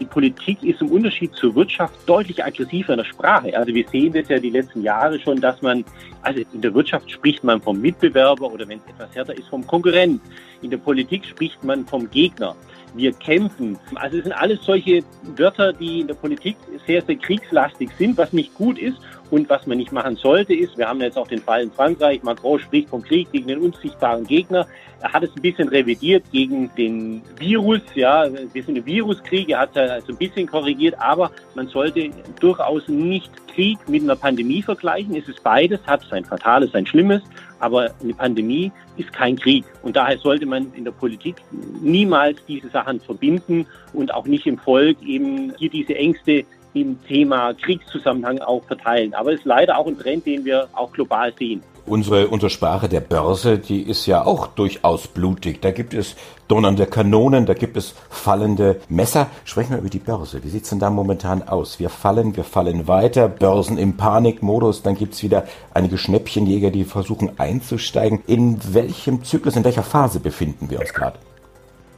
Die 0.00 0.06
Politik 0.06 0.60
ist 0.64 0.80
im 0.80 0.90
Unterschied 0.90 1.32
zur 1.34 1.54
Wirtschaft 1.54 1.94
deutlich 2.06 2.42
aggressiver 2.42 2.94
in 2.94 2.98
der 2.98 3.04
Sprache. 3.04 3.56
Also 3.56 3.72
wir 3.72 3.86
sehen 3.86 4.12
das 4.12 4.28
ja 4.28 4.38
die 4.38 4.50
letzten 4.50 4.82
Jahre 4.82 5.20
schon, 5.20 5.40
dass 5.40 5.62
man, 5.62 5.84
also 6.22 6.40
in 6.52 6.62
der 6.62 6.74
Wirtschaft 6.74 7.08
spricht 7.08 7.44
man 7.44 7.60
vom 7.60 7.80
Mitbewerber 7.80 8.50
oder 8.50 8.66
wenn 8.66 8.78
es 8.78 8.86
etwas 8.86 9.14
härter 9.14 9.38
ist, 9.38 9.48
vom 9.48 9.64
Konkurrent. 9.64 10.20
In 10.62 10.70
der 10.70 10.78
Politik 10.78 11.24
spricht 11.26 11.62
man 11.62 11.86
vom 11.86 12.10
Gegner 12.10 12.56
wir 12.94 13.12
kämpfen. 13.12 13.78
Also 13.94 14.18
es 14.18 14.24
sind 14.24 14.32
alles 14.32 14.64
solche 14.64 15.04
Wörter, 15.36 15.72
die 15.72 16.00
in 16.00 16.08
der 16.08 16.14
Politik 16.14 16.56
sehr, 16.86 17.02
sehr 17.02 17.16
kriegslastig 17.16 17.90
sind, 17.98 18.18
was 18.18 18.32
nicht 18.32 18.52
gut 18.54 18.78
ist 18.78 18.98
und 19.30 19.48
was 19.48 19.66
man 19.66 19.78
nicht 19.78 19.92
machen 19.92 20.16
sollte, 20.16 20.54
ist, 20.54 20.76
wir 20.76 20.88
haben 20.88 21.00
jetzt 21.00 21.16
auch 21.16 21.28
den 21.28 21.40
Fall 21.40 21.62
in 21.62 21.70
Frankreich, 21.70 22.22
Macron 22.22 22.58
spricht 22.58 22.88
vom 22.88 23.02
Krieg 23.02 23.30
gegen 23.30 23.48
den 23.48 23.58
unsichtbaren 23.58 24.26
Gegner. 24.26 24.66
Er 25.00 25.12
hat 25.12 25.22
es 25.22 25.30
ein 25.34 25.42
bisschen 25.42 25.68
revidiert 25.68 26.24
gegen 26.30 26.70
den 26.76 27.22
Virus, 27.38 27.80
ja, 27.94 28.26
wir 28.52 28.62
sind 28.62 28.76
im 28.76 28.84
Viruskrieg, 28.84 29.48
er 29.48 29.60
hat 29.60 29.70
es 29.74 29.90
also 29.90 30.12
ein 30.12 30.18
bisschen 30.18 30.46
korrigiert, 30.46 30.94
aber 30.98 31.30
man 31.54 31.68
sollte 31.68 32.10
durchaus 32.40 32.86
nicht 32.88 33.30
Krieg 33.54 33.78
mit 33.88 34.02
einer 34.02 34.16
Pandemie 34.16 34.62
vergleichen. 34.62 35.14
Es 35.14 35.28
ist 35.28 35.42
beides, 35.42 35.80
hat 35.86 36.02
sein 36.10 36.24
Fatales, 36.24 36.72
sein 36.72 36.86
Schlimmes, 36.86 37.22
aber 37.58 37.90
eine 38.02 38.14
Pandemie 38.14 38.72
ist 38.96 39.12
kein 39.12 39.36
Krieg. 39.36 39.64
Und 39.82 39.96
daher 39.96 40.18
sollte 40.18 40.46
man 40.46 40.72
in 40.74 40.84
der 40.84 40.92
Politik 40.92 41.36
niemals 41.80 42.38
diese 42.46 42.68
Sachen 42.68 43.00
verbinden 43.00 43.66
und 43.92 44.12
auch 44.12 44.26
nicht 44.26 44.46
im 44.46 44.58
Volk 44.58 44.96
eben 45.02 45.52
hier 45.56 45.70
diese 45.70 45.94
Ängste 45.94 46.44
im 46.74 46.98
Thema 47.06 47.54
Kriegszusammenhang 47.54 48.38
auch 48.40 48.64
verteilen. 48.64 49.14
Aber 49.14 49.32
es 49.32 49.40
ist 49.40 49.46
leider 49.46 49.78
auch 49.78 49.86
ein 49.86 49.98
Trend, 49.98 50.26
den 50.26 50.44
wir 50.44 50.68
auch 50.72 50.92
global 50.92 51.32
sehen. 51.38 51.62
Unsere, 51.86 52.28
unsere 52.28 52.50
Sprache 52.50 52.88
der 52.88 53.00
Börse, 53.00 53.58
die 53.58 53.82
ist 53.82 54.06
ja 54.06 54.24
auch 54.24 54.46
durchaus 54.48 55.08
blutig. 55.08 55.60
Da 55.60 55.72
gibt 55.72 55.94
es 55.94 56.14
donnernde 56.46 56.86
Kanonen, 56.86 57.46
da 57.46 57.54
gibt 57.54 57.76
es 57.76 57.94
fallende 58.10 58.80
Messer. 58.88 59.28
Sprechen 59.44 59.72
wir 59.72 59.78
über 59.78 59.88
die 59.88 59.98
Börse. 59.98 60.44
Wie 60.44 60.50
sieht's 60.50 60.70
denn 60.70 60.78
da 60.78 60.90
momentan 60.90 61.42
aus? 61.42 61.80
Wir 61.80 61.88
fallen, 61.88 62.36
wir 62.36 62.44
fallen 62.44 62.86
weiter, 62.86 63.28
Börsen 63.28 63.78
im 63.78 63.96
Panikmodus, 63.96 64.82
dann 64.82 64.94
gibt's 64.94 65.22
wieder 65.22 65.44
einige 65.74 65.98
Schnäppchenjäger, 65.98 66.70
die 66.70 66.84
versuchen 66.84 67.38
einzusteigen. 67.38 68.22
In 68.26 68.58
welchem 68.72 69.24
Zyklus, 69.24 69.56
in 69.56 69.64
welcher 69.64 69.82
Phase 69.82 70.20
befinden 70.20 70.70
wir 70.70 70.80
uns 70.80 70.92
gerade? 70.92 71.18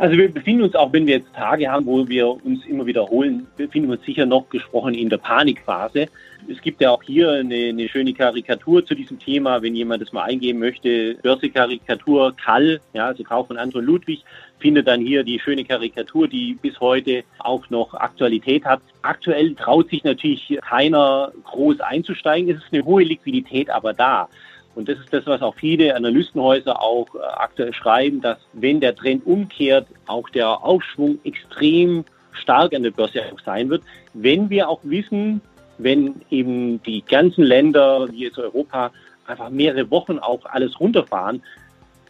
Also 0.02 0.16
wir 0.16 0.35
befinden 0.35 0.64
uns, 0.64 0.75
auch 0.75 0.92
wenn 0.92 1.06
wir 1.06 1.18
jetzt 1.18 1.32
Tage 1.32 1.71
haben, 1.71 1.87
wo 1.87 2.09
wir 2.09 2.28
uns 2.28 2.66
immer 2.66 2.85
wiederholen, 2.87 3.47
befinden 3.56 3.88
wir 3.88 3.99
uns 3.99 4.04
sicher 4.04 4.26
noch 4.26 4.49
gesprochen 4.49 4.94
in 4.94 5.09
der 5.09 5.18
Panikphase. 5.18 6.09
Es 6.49 6.61
gibt 6.61 6.80
ja 6.80 6.90
auch 6.90 7.04
hier 7.04 7.30
eine, 7.30 7.68
eine 7.68 7.88
schöne 7.88 8.12
Karikatur 8.12 8.85
zu 8.85 8.97
diesem 8.97 9.21
Thema, 9.21 9.62
wenn 9.62 9.76
jemand 9.76 10.02
das 10.02 10.12
mal 10.12 10.25
eingeben 10.25 10.59
möchte. 10.59 11.14
Börsekarikatur 11.23 12.35
Kall, 12.37 12.80
ja, 12.94 13.06
also 13.06 13.23
Kauf 13.23 13.47
von 13.47 13.59
Anton 13.59 13.85
Ludwig, 13.85 14.25
findet 14.59 14.88
dann 14.88 15.00
hier 15.00 15.23
die 15.23 15.38
schöne 15.38 15.64
Karikatur, 15.64 16.26
die 16.26 16.59
bis 16.61 16.80
heute 16.80 17.23
auch 17.38 17.71
noch 17.71 17.94
Aktualität 17.94 18.64
hat. 18.64 18.80
Aktuell 19.02 19.54
traut 19.54 19.88
sich 19.88 20.02
natürlich 20.02 20.59
keiner 20.68 21.30
groß 21.44 21.78
einzusteigen. 21.78 22.50
Es 22.50 22.56
ist 22.56 22.73
eine 22.73 22.85
hohe 22.85 23.04
Liquidität 23.04 23.71
aber 23.71 23.92
da. 23.92 24.28
Und 24.75 24.88
das 24.88 24.99
ist 24.99 25.12
das, 25.12 25.26
was 25.26 25.43
auch 25.43 25.55
viele 25.55 25.95
Analystenhäuser 25.95 26.81
auch 26.81 27.14
äh, 27.14 27.19
aktuell 27.19 27.75
schreiben, 27.75 28.21
dass 28.21 28.38
wenn 28.52 28.81
der 28.81 28.95
Trend 28.95 29.26
umkehrt, 29.26 29.87
auch 30.07 30.29
der 30.31 30.64
Aufschwung 30.64 31.19
extrem 31.25 32.05
stark 32.33 32.75
an 32.75 32.83
der 32.83 32.91
Börse 32.91 33.23
auch 33.33 33.41
sein 33.45 33.69
wird. 33.69 33.83
Wenn 34.14 34.49
wir 34.49 34.69
auch 34.69 34.81
wissen, 34.83 35.43
wenn 35.79 36.23
eben 36.31 36.83
die 36.83 37.02
ganzen 37.02 37.45
Länder, 37.45 38.09
wie 38.11 38.25
jetzt 38.25 38.38
Europa, 38.38 38.93
einfach 39.26 39.50
mehrere 39.50 39.91
Wochen 39.91 40.19
auch 40.19 40.45
alles 40.47 40.79
runterfahren, 40.81 41.43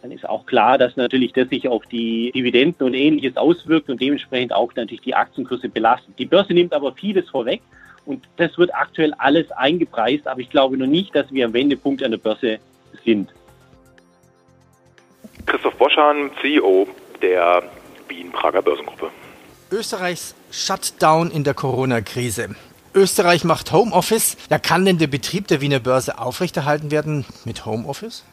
dann 0.01 0.11
ist 0.11 0.27
auch 0.27 0.45
klar, 0.45 0.77
dass 0.77 0.97
natürlich 0.97 1.31
das 1.31 1.47
sich 1.49 1.67
auf 1.67 1.85
die 1.85 2.31
Dividenden 2.33 2.85
und 2.85 2.93
ähnliches 2.93 3.37
auswirkt 3.37 3.89
und 3.89 4.01
dementsprechend 4.01 4.53
auch 4.53 4.73
natürlich 4.75 5.01
die 5.01 5.15
Aktienkurse 5.15 5.69
belastet. 5.69 6.19
Die 6.19 6.25
Börse 6.25 6.53
nimmt 6.53 6.73
aber 6.73 6.93
vieles 6.93 7.29
vorweg 7.29 7.61
und 8.05 8.27
das 8.37 8.57
wird 8.57 8.73
aktuell 8.73 9.13
alles 9.17 9.51
eingepreist, 9.51 10.27
aber 10.27 10.41
ich 10.41 10.49
glaube 10.49 10.77
noch 10.77 10.87
nicht, 10.87 11.15
dass 11.15 11.31
wir 11.31 11.45
am 11.45 11.53
Wendepunkt 11.53 12.03
an 12.03 12.11
der 12.11 12.17
Börse 12.17 12.59
sind. 13.03 13.33
Christoph 15.45 15.75
Boschan, 15.75 16.31
CEO 16.41 16.87
der 17.21 17.63
Wien-Prager 18.07 18.61
Börsengruppe. 18.61 19.09
Österreichs 19.71 20.35
Shutdown 20.51 21.31
in 21.31 21.43
der 21.43 21.53
Corona-Krise. 21.53 22.55
Österreich 22.95 23.43
macht 23.43 23.71
Homeoffice. 23.71 24.37
Ja, 24.49 24.59
kann 24.59 24.85
denn 24.85 24.99
der 24.99 25.07
Betrieb 25.07 25.47
der 25.47 25.61
Wiener 25.61 25.79
Börse 25.79 26.19
aufrechterhalten 26.19 26.91
werden 26.91 27.25
mit 27.43 27.65
Homeoffice? 27.65 28.23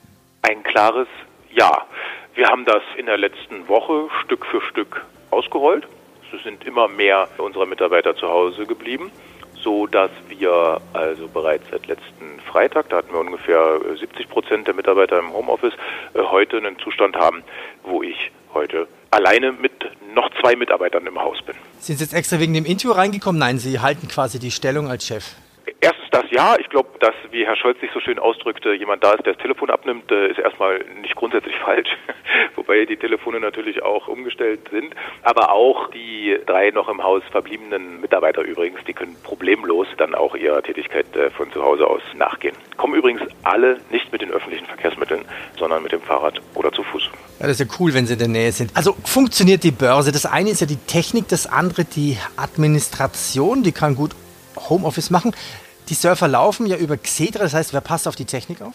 Ein 0.43 0.62
klares 0.62 1.09
Ja. 1.53 1.87
Wir 2.35 2.47
haben 2.47 2.65
das 2.65 2.83
in 2.97 3.07
der 3.07 3.19
letzten 3.19 3.67
Woche 3.69 4.09
Stück 4.25 4.47
für 4.47 4.61
Stück 4.62 5.05
ausgerollt. 5.31 5.87
Es 6.33 6.43
sind 6.45 6.65
immer 6.65 6.89
mehr 6.89 7.29
unserer 7.39 7.67
Mitarbeiter 7.67 8.15
zu 8.15 8.29
Hause 8.29 8.67
geblieben, 8.67 9.11
so 9.62 9.87
dass 9.87 10.11
wir 10.29 10.81
also 10.93 11.29
bereits 11.29 11.64
seit 11.71 11.87
letzten 11.87 12.40
Freitag, 12.50 12.88
da 12.88 12.99
hatten 12.99 13.12
wir 13.12 13.21
ungefähr 13.21 13.81
70 13.99 14.29
Prozent 14.29 14.67
der 14.67 14.75
Mitarbeiter 14.75 15.19
im 15.19 15.33
Homeoffice, 15.33 15.75
äh, 16.14 16.21
heute 16.21 16.57
einen 16.57 16.79
Zustand 16.79 17.17
haben, 17.17 17.43
wo 17.85 18.02
ich 18.02 18.31
heute 18.55 18.88
alleine 19.11 19.52
mit 19.52 19.73
noch 20.14 20.31
zwei 20.40 20.57
Mitarbeitern 20.57 21.07
im 21.07 21.21
Haus 21.21 21.38
bin. 21.43 21.55
Sind 21.79 21.99
Sie 21.99 22.05
jetzt 22.05 22.14
extra 22.14 22.40
wegen 22.40 22.55
dem 22.55 22.64
Interview 22.64 22.93
reingekommen? 22.93 23.38
Nein, 23.38 23.59
Sie 23.59 23.79
halten 23.81 24.09
quasi 24.09 24.38
die 24.38 24.50
Stellung 24.50 24.88
als 24.88 25.07
Chef. 25.07 25.35
Ja. 26.31 26.57
Ich 26.59 26.69
glaube, 26.69 26.91
dass, 27.01 27.15
wie 27.31 27.45
Herr 27.45 27.57
Scholz 27.57 27.81
sich 27.81 27.91
so 27.93 28.01
schön 28.01 28.19
ausdrückte, 28.19 28.73
jemand 28.73 29.03
da 29.03 29.13
ist, 29.13 29.27
der 29.27 29.35
das 29.35 29.43
Telefon 29.43 29.71
abnimmt, 29.71 30.11
äh, 30.11 30.29
ist 30.29 30.39
erstmal 30.39 30.85
nicht 31.01 31.17
grundsätzlich 31.17 31.57
falsch. 31.65 31.91
Wobei 32.55 32.85
die 32.85 32.97
Telefone 32.97 33.41
natürlich 33.41 33.83
auch 33.83 34.09
umgestellt 34.09 34.61
sind. 34.71 34.95
Aber 35.23 35.53
auch 35.53 35.91
die 35.91 36.39
drei 36.47 36.71
noch 36.71 36.89
im 36.89 37.03
Haus 37.03 37.23
verbliebenen 37.31 38.01
Mitarbeiter 38.01 38.43
übrigens, 38.43 38.81
die 38.87 38.93
können 38.93 39.17
problemlos 39.23 39.89
dann 39.97 40.15
auch 40.15 40.35
ihrer 40.35 40.63
Tätigkeit 40.63 41.15
äh, 41.17 41.31
von 41.31 41.51
zu 41.53 41.63
Hause 41.63 41.87
aus 41.87 42.03
nachgehen. 42.15 42.55
Kommen 42.77 42.95
übrigens 42.95 43.23
alle 43.43 43.81
nicht 43.91 44.13
mit 44.13 44.23
den 44.23 44.31
öffentlichen 44.31 44.67
Verkehrsmitteln, 44.67 45.25
sondern 45.59 45.83
mit 45.83 45.93
dem 45.93 46.01
Fahrrad 46.01 46.41
oder 46.55 46.73
zu 46.73 46.83
Fuß. 46.83 47.11
Ja, 47.41 47.47
das 47.47 47.59
ist 47.59 47.71
ja 47.71 47.77
cool, 47.81 47.95
wenn 47.95 48.07
sie 48.07 48.13
in 48.13 48.19
der 48.19 48.29
Nähe 48.29 48.53
sind. 48.53 48.71
Also 48.77 48.95
funktioniert 49.05 49.65
die 49.65 49.71
Börse. 49.71 50.13
Das 50.13 50.27
eine 50.27 50.51
ist 50.51 50.61
ja 50.61 50.67
die 50.67 50.77
Technik, 50.77 51.29
das 51.29 51.47
andere 51.47 51.85
die 51.85 52.19
Administration. 52.37 53.63
Die 53.63 53.73
kann 53.73 53.97
gut 53.97 54.13
Homeoffice 54.69 55.11
machen. 55.11 55.33
Die 55.90 55.94
Surfer 55.94 56.28
laufen 56.28 56.66
ja 56.66 56.76
über 56.76 56.97
Xedra, 56.97 57.40
das 57.40 57.52
heißt, 57.52 57.75
wer 57.75 57.80
passt 57.80 58.06
auf 58.06 58.14
die 58.14 58.25
Technik 58.25 58.62
auf? 58.62 58.75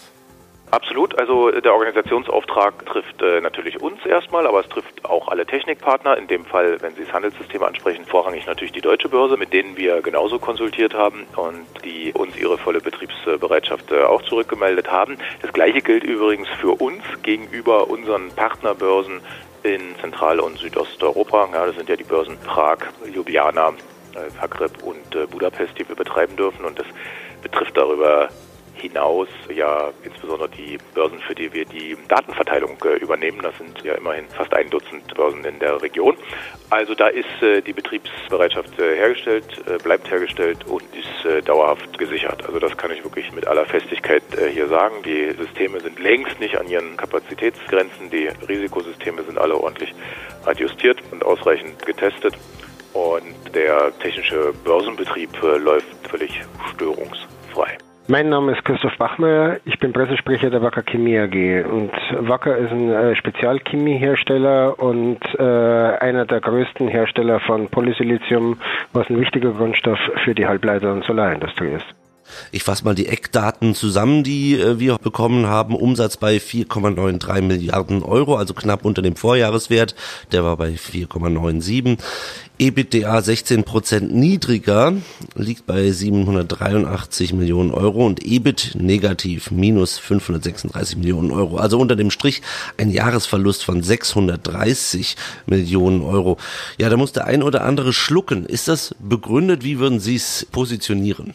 Absolut. 0.71 1.17
Also 1.17 1.49
der 1.51 1.73
Organisationsauftrag 1.73 2.85
trifft 2.85 3.21
äh, 3.21 3.39
natürlich 3.39 3.81
uns 3.81 4.05
erstmal, 4.05 4.45
aber 4.45 4.59
es 4.59 4.67
trifft 4.67 5.05
auch 5.05 5.29
alle 5.29 5.45
Technikpartner. 5.45 6.17
In 6.17 6.27
dem 6.27 6.43
Fall, 6.43 6.81
wenn 6.81 6.93
Sie 6.95 7.05
das 7.05 7.13
Handelssystem 7.13 7.63
ansprechen, 7.63 8.03
vorrangig 8.03 8.45
natürlich 8.45 8.73
die 8.73 8.81
deutsche 8.81 9.07
Börse, 9.07 9.37
mit 9.37 9.53
denen 9.53 9.77
wir 9.77 10.01
genauso 10.01 10.39
konsultiert 10.39 10.93
haben 10.93 11.25
und 11.37 11.65
die 11.85 12.11
uns 12.11 12.35
ihre 12.35 12.57
volle 12.57 12.81
Betriebsbereitschaft 12.81 13.93
äh, 13.93 14.03
auch 14.03 14.23
zurückgemeldet 14.23 14.91
haben. 14.91 15.17
Das 15.41 15.53
gleiche 15.53 15.81
gilt 15.81 16.03
übrigens 16.03 16.49
für 16.59 16.71
uns 16.81 17.01
gegenüber 17.23 17.89
unseren 17.89 18.29
Partnerbörsen 18.31 19.21
in 19.63 19.95
Zentral- 20.01 20.41
und 20.41 20.57
Südosteuropa. 20.57 21.47
Ja, 21.53 21.65
das 21.65 21.77
sind 21.77 21.87
ja 21.87 21.95
die 21.95 22.03
Börsen 22.03 22.37
Prag, 22.39 22.79
Ljubljana, 23.05 23.69
äh, 23.69 23.73
Zagreb 24.39 24.83
und 24.83 25.15
äh, 25.15 25.25
Budapest, 25.27 25.77
die 25.77 25.87
wir 25.87 25.95
betreiben 25.95 26.35
dürfen. 26.35 26.65
Und 26.65 26.79
das 26.79 26.87
betrifft 27.41 27.77
darüber 27.77 28.29
hinaus 28.75 29.27
ja 29.53 29.91
insbesondere 30.03 30.49
die 30.49 30.77
Börsen, 30.93 31.19
für 31.19 31.33
die 31.33 31.51
wir 31.53 31.65
die 31.65 31.97
Datenverteilung 32.07 32.77
äh, 32.85 32.95
übernehmen. 32.97 33.39
Das 33.41 33.57
sind 33.57 33.81
ja 33.83 33.95
immerhin 33.95 34.25
fast 34.29 34.53
ein 34.53 34.69
Dutzend 34.69 35.13
Börsen 35.15 35.43
in 35.45 35.59
der 35.59 35.81
Region. 35.81 36.15
Also 36.69 36.93
da 36.93 37.07
ist 37.07 37.41
äh, 37.41 37.61
die 37.61 37.73
Betriebsbereitschaft 37.73 38.77
äh, 38.79 38.95
hergestellt, 38.95 39.45
äh, 39.67 39.77
bleibt 39.81 40.09
hergestellt 40.09 40.65
und 40.65 40.83
ist 40.93 41.25
äh, 41.25 41.41
dauerhaft 41.41 41.97
gesichert. 41.97 42.45
Also 42.45 42.59
das 42.59 42.75
kann 42.77 42.91
ich 42.91 43.03
wirklich 43.03 43.31
mit 43.31 43.47
aller 43.47 43.65
Festigkeit 43.65 44.23
äh, 44.37 44.49
hier 44.51 44.67
sagen. 44.67 44.95
Die 45.03 45.31
Systeme 45.37 45.79
sind 45.79 45.99
längst 45.99 46.39
nicht 46.39 46.57
an 46.57 46.67
ihren 46.67 46.97
Kapazitätsgrenzen. 46.97 48.09
Die 48.11 48.29
Risikosysteme 48.47 49.23
sind 49.23 49.37
alle 49.37 49.55
ordentlich 49.55 49.93
adjustiert 50.45 51.01
und 51.11 51.23
ausreichend 51.23 51.85
getestet. 51.85 52.35
Und 52.95 53.53
der 53.53 53.91
technische 53.99 54.53
Börsenbetrieb 54.63 55.29
läuft 55.41 56.07
völlig 56.09 56.41
störungsfrei. 56.71 57.77
Mein 58.07 58.29
Name 58.29 58.53
ist 58.53 58.63
Christoph 58.63 58.95
Bachmeier, 58.97 59.57
ich 59.65 59.79
bin 59.79 59.91
Pressesprecher 59.91 60.49
der 60.49 60.61
Wacker 60.61 60.83
Chemie 60.83 61.17
AG 61.17 61.65
und 61.65 61.91
Wacker 62.29 62.55
ist 62.55 62.71
ein 62.71 62.89
äh, 62.91 63.15
Spezialchemiehersteller 63.15 64.79
und 64.79 65.19
äh, 65.37 65.43
einer 65.43 66.25
der 66.25 66.39
größten 66.39 66.87
Hersteller 66.87 67.39
von 67.41 67.67
Polysilizium, 67.67 68.59
was 68.93 69.09
ein 69.09 69.19
wichtiger 69.19 69.51
Grundstoff 69.51 69.99
für 70.23 70.35
die 70.35 70.45
Halbleiter- 70.45 70.93
und 70.93 71.03
Solarindustrie 71.03 71.71
ist. 71.71 72.04
Ich 72.51 72.63
fasse 72.63 72.83
mal 72.83 72.95
die 72.95 73.07
Eckdaten 73.07 73.75
zusammen, 73.75 74.23
die 74.23 74.55
äh, 74.59 74.79
wir 74.79 74.97
bekommen 74.97 75.47
haben. 75.47 75.75
Umsatz 75.75 76.17
bei 76.17 76.37
4,93 76.37 77.41
Milliarden 77.41 78.03
Euro, 78.03 78.35
also 78.35 78.53
knapp 78.53 78.85
unter 78.85 79.01
dem 79.01 79.15
Vorjahreswert. 79.15 79.95
Der 80.31 80.43
war 80.43 80.57
bei 80.57 80.69
4,97. 80.71 81.97
EBITDA 82.57 83.21
16 83.21 83.63
Prozent 83.65 84.15
niedriger, 84.15 84.93
liegt 85.35 85.65
bei 85.65 85.91
783 85.91 87.33
Millionen 87.33 87.71
Euro 87.71 88.05
und 88.05 88.25
EBIT 88.25 88.75
negativ, 88.79 89.51
minus 89.51 89.97
536 89.97 90.97
Millionen 90.97 91.31
Euro. 91.31 91.57
Also 91.57 91.77
unter 91.77 91.97
dem 91.97 92.11
Strich 92.11 92.41
ein 92.77 92.91
Jahresverlust 92.91 93.65
von 93.65 93.83
630 93.83 95.17
Millionen 95.47 96.01
Euro. 96.01 96.37
Ja, 96.77 96.87
da 96.89 96.95
muss 96.95 97.11
der 97.11 97.25
ein 97.25 97.43
oder 97.43 97.65
andere 97.65 97.91
schlucken. 97.91 98.45
Ist 98.45 98.69
das 98.69 98.95
begründet? 98.99 99.65
Wie 99.65 99.79
würden 99.79 99.99
Sie 99.99 100.15
es 100.15 100.47
positionieren? 100.49 101.33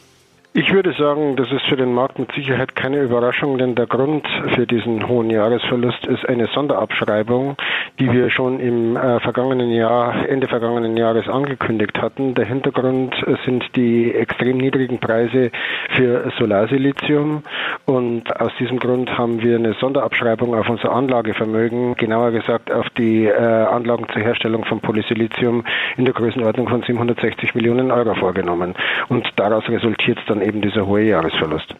Ich 0.53 0.73
würde 0.73 0.93
sagen, 0.95 1.37
das 1.37 1.47
ist 1.53 1.65
für 1.69 1.77
den 1.77 1.95
Markt 1.95 2.19
mit 2.19 2.33
Sicherheit 2.33 2.75
keine 2.75 3.01
Überraschung, 3.01 3.57
denn 3.57 3.77
der 3.77 3.87
Grund 3.87 4.27
für 4.57 4.67
diesen 4.67 5.07
hohen 5.07 5.31
Jahresverlust 5.31 6.05
ist 6.07 6.29
eine 6.29 6.49
Sonderabschreibung, 6.49 7.57
die 8.01 8.13
wir 8.13 8.31
schon 8.31 8.59
im 8.59 8.97
äh, 8.97 9.21
vergangenen 9.21 9.71
Jahr, 9.71 10.29
Ende 10.29 10.49
vergangenen 10.49 10.97
Jahres 10.97 11.29
angekündigt 11.29 12.01
hatten. 12.03 12.35
Der 12.35 12.47
Hintergrund 12.47 13.15
sind 13.45 13.65
die 13.77 14.13
extrem 14.13 14.57
niedrigen 14.57 14.99
Preise 14.99 15.53
für 15.91 16.33
Solarsilizium 16.39 17.45
und 17.85 18.41
aus 18.41 18.51
diesem 18.59 18.81
Grund 18.81 19.17
haben 19.17 19.41
wir 19.41 19.57
eine 19.57 19.75
Sonderabschreibung 19.75 20.55
auf 20.57 20.69
unser 20.69 20.93
Anlagevermögen, 20.93 21.95
genauer 21.95 22.33
gesagt 22.33 22.73
auf 22.73 22.91
die 22.99 23.27
äh, 23.27 23.37
Anlagen 23.37 24.07
zur 24.13 24.23
Herstellung 24.23 24.65
von 24.65 24.81
Polysilizium 24.81 25.65
in 25.97 26.07
der 26.07 26.15
Größenordnung 26.15 26.69
von 26.69 26.83
760 26.83 27.55
Millionen 27.55 27.93
Euro 27.93 28.15
vorgenommen. 28.15 28.75
Und 29.09 29.29
daraus 29.37 29.69
resultiert 29.69 30.19
dann 30.27 30.41
dann 30.41 30.49
eben 30.49 30.61
dieser 30.61 30.87
hohe 30.87 31.03
Jahresverlust. 31.03 31.75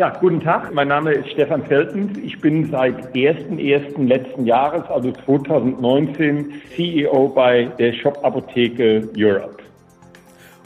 Ja, 0.00 0.16
guten 0.18 0.40
Tag. 0.40 0.72
Mein 0.72 0.88
Name 0.88 1.12
ist 1.12 1.28
Stefan 1.28 1.62
Feltens. 1.66 2.16
Ich 2.16 2.40
bin 2.40 2.70
seit 2.70 3.14
1.1. 3.14 4.02
letzten 4.06 4.46
Jahres, 4.46 4.84
also 4.88 5.12
2019, 5.12 6.54
CEO 6.74 7.28
bei 7.28 7.64
der 7.78 7.92
Shop 7.92 8.18
Apotheke 8.22 9.10
Europe. 9.14 9.58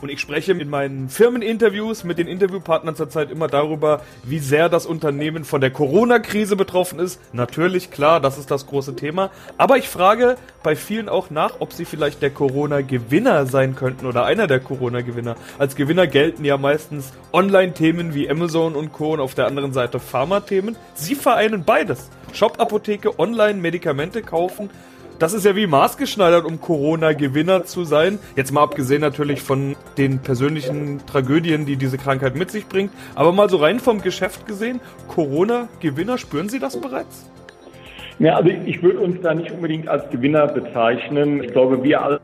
Und 0.00 0.10
ich 0.10 0.20
spreche 0.20 0.52
in 0.52 0.68
meinen 0.68 1.08
Firmeninterviews 1.08 2.04
mit 2.04 2.18
den 2.18 2.26
Interviewpartnern 2.26 2.96
zurzeit 2.96 3.30
immer 3.30 3.48
darüber, 3.48 4.02
wie 4.22 4.38
sehr 4.38 4.68
das 4.68 4.86
Unternehmen 4.86 5.44
von 5.44 5.60
der 5.60 5.70
Corona-Krise 5.70 6.56
betroffen 6.56 6.98
ist. 6.98 7.20
Natürlich, 7.32 7.90
klar, 7.90 8.20
das 8.20 8.36
ist 8.36 8.50
das 8.50 8.66
große 8.66 8.96
Thema. 8.96 9.30
Aber 9.56 9.78
ich 9.78 9.88
frage 9.88 10.36
bei 10.62 10.76
vielen 10.76 11.08
auch 11.08 11.30
nach, 11.30 11.60
ob 11.60 11.72
sie 11.72 11.84
vielleicht 11.84 12.22
der 12.22 12.30
Corona-Gewinner 12.30 13.46
sein 13.46 13.76
könnten 13.76 14.06
oder 14.06 14.24
einer 14.24 14.46
der 14.46 14.60
Corona-Gewinner. 14.60 15.36
Als 15.58 15.76
Gewinner 15.76 16.06
gelten 16.06 16.44
ja 16.44 16.58
meistens 16.58 17.12
Online-Themen 17.32 18.14
wie 18.14 18.28
Amazon 18.28 18.74
und 18.74 18.92
Co. 18.92 19.12
und 19.14 19.20
auf 19.20 19.34
der 19.34 19.46
anderen 19.46 19.72
Seite 19.72 20.00
Pharma-Themen. 20.00 20.76
Sie 20.94 21.14
vereinen 21.14 21.64
beides. 21.64 22.10
Shop-Apotheke, 22.32 23.18
Online-Medikamente 23.18 24.22
kaufen 24.22 24.70
das 25.18 25.32
ist 25.32 25.44
ja 25.44 25.56
wie 25.56 25.66
maßgeschneidert, 25.66 26.44
um 26.44 26.60
Corona-Gewinner 26.60 27.64
zu 27.64 27.84
sein. 27.84 28.18
Jetzt 28.36 28.52
mal 28.52 28.62
abgesehen 28.62 29.00
natürlich 29.00 29.42
von 29.42 29.76
den 29.96 30.18
persönlichen 30.18 31.00
Tragödien, 31.06 31.66
die 31.66 31.76
diese 31.76 31.98
Krankheit 31.98 32.36
mit 32.36 32.50
sich 32.50 32.66
bringt. 32.66 32.90
Aber 33.14 33.32
mal 33.32 33.48
so 33.48 33.58
rein 33.58 33.80
vom 33.80 34.00
Geschäft 34.00 34.46
gesehen, 34.46 34.80
Corona-Gewinner, 35.08 36.18
spüren 36.18 36.48
Sie 36.48 36.58
das 36.58 36.80
bereits? 36.80 37.30
Ja, 38.18 38.36
also 38.36 38.50
ich 38.64 38.82
würde 38.82 39.00
uns 39.00 39.20
da 39.22 39.34
nicht 39.34 39.50
unbedingt 39.50 39.88
als 39.88 40.08
Gewinner 40.10 40.46
bezeichnen. 40.46 41.42
Ich 41.42 41.52
glaube, 41.52 41.82
wir 41.82 42.02
als 42.02 42.20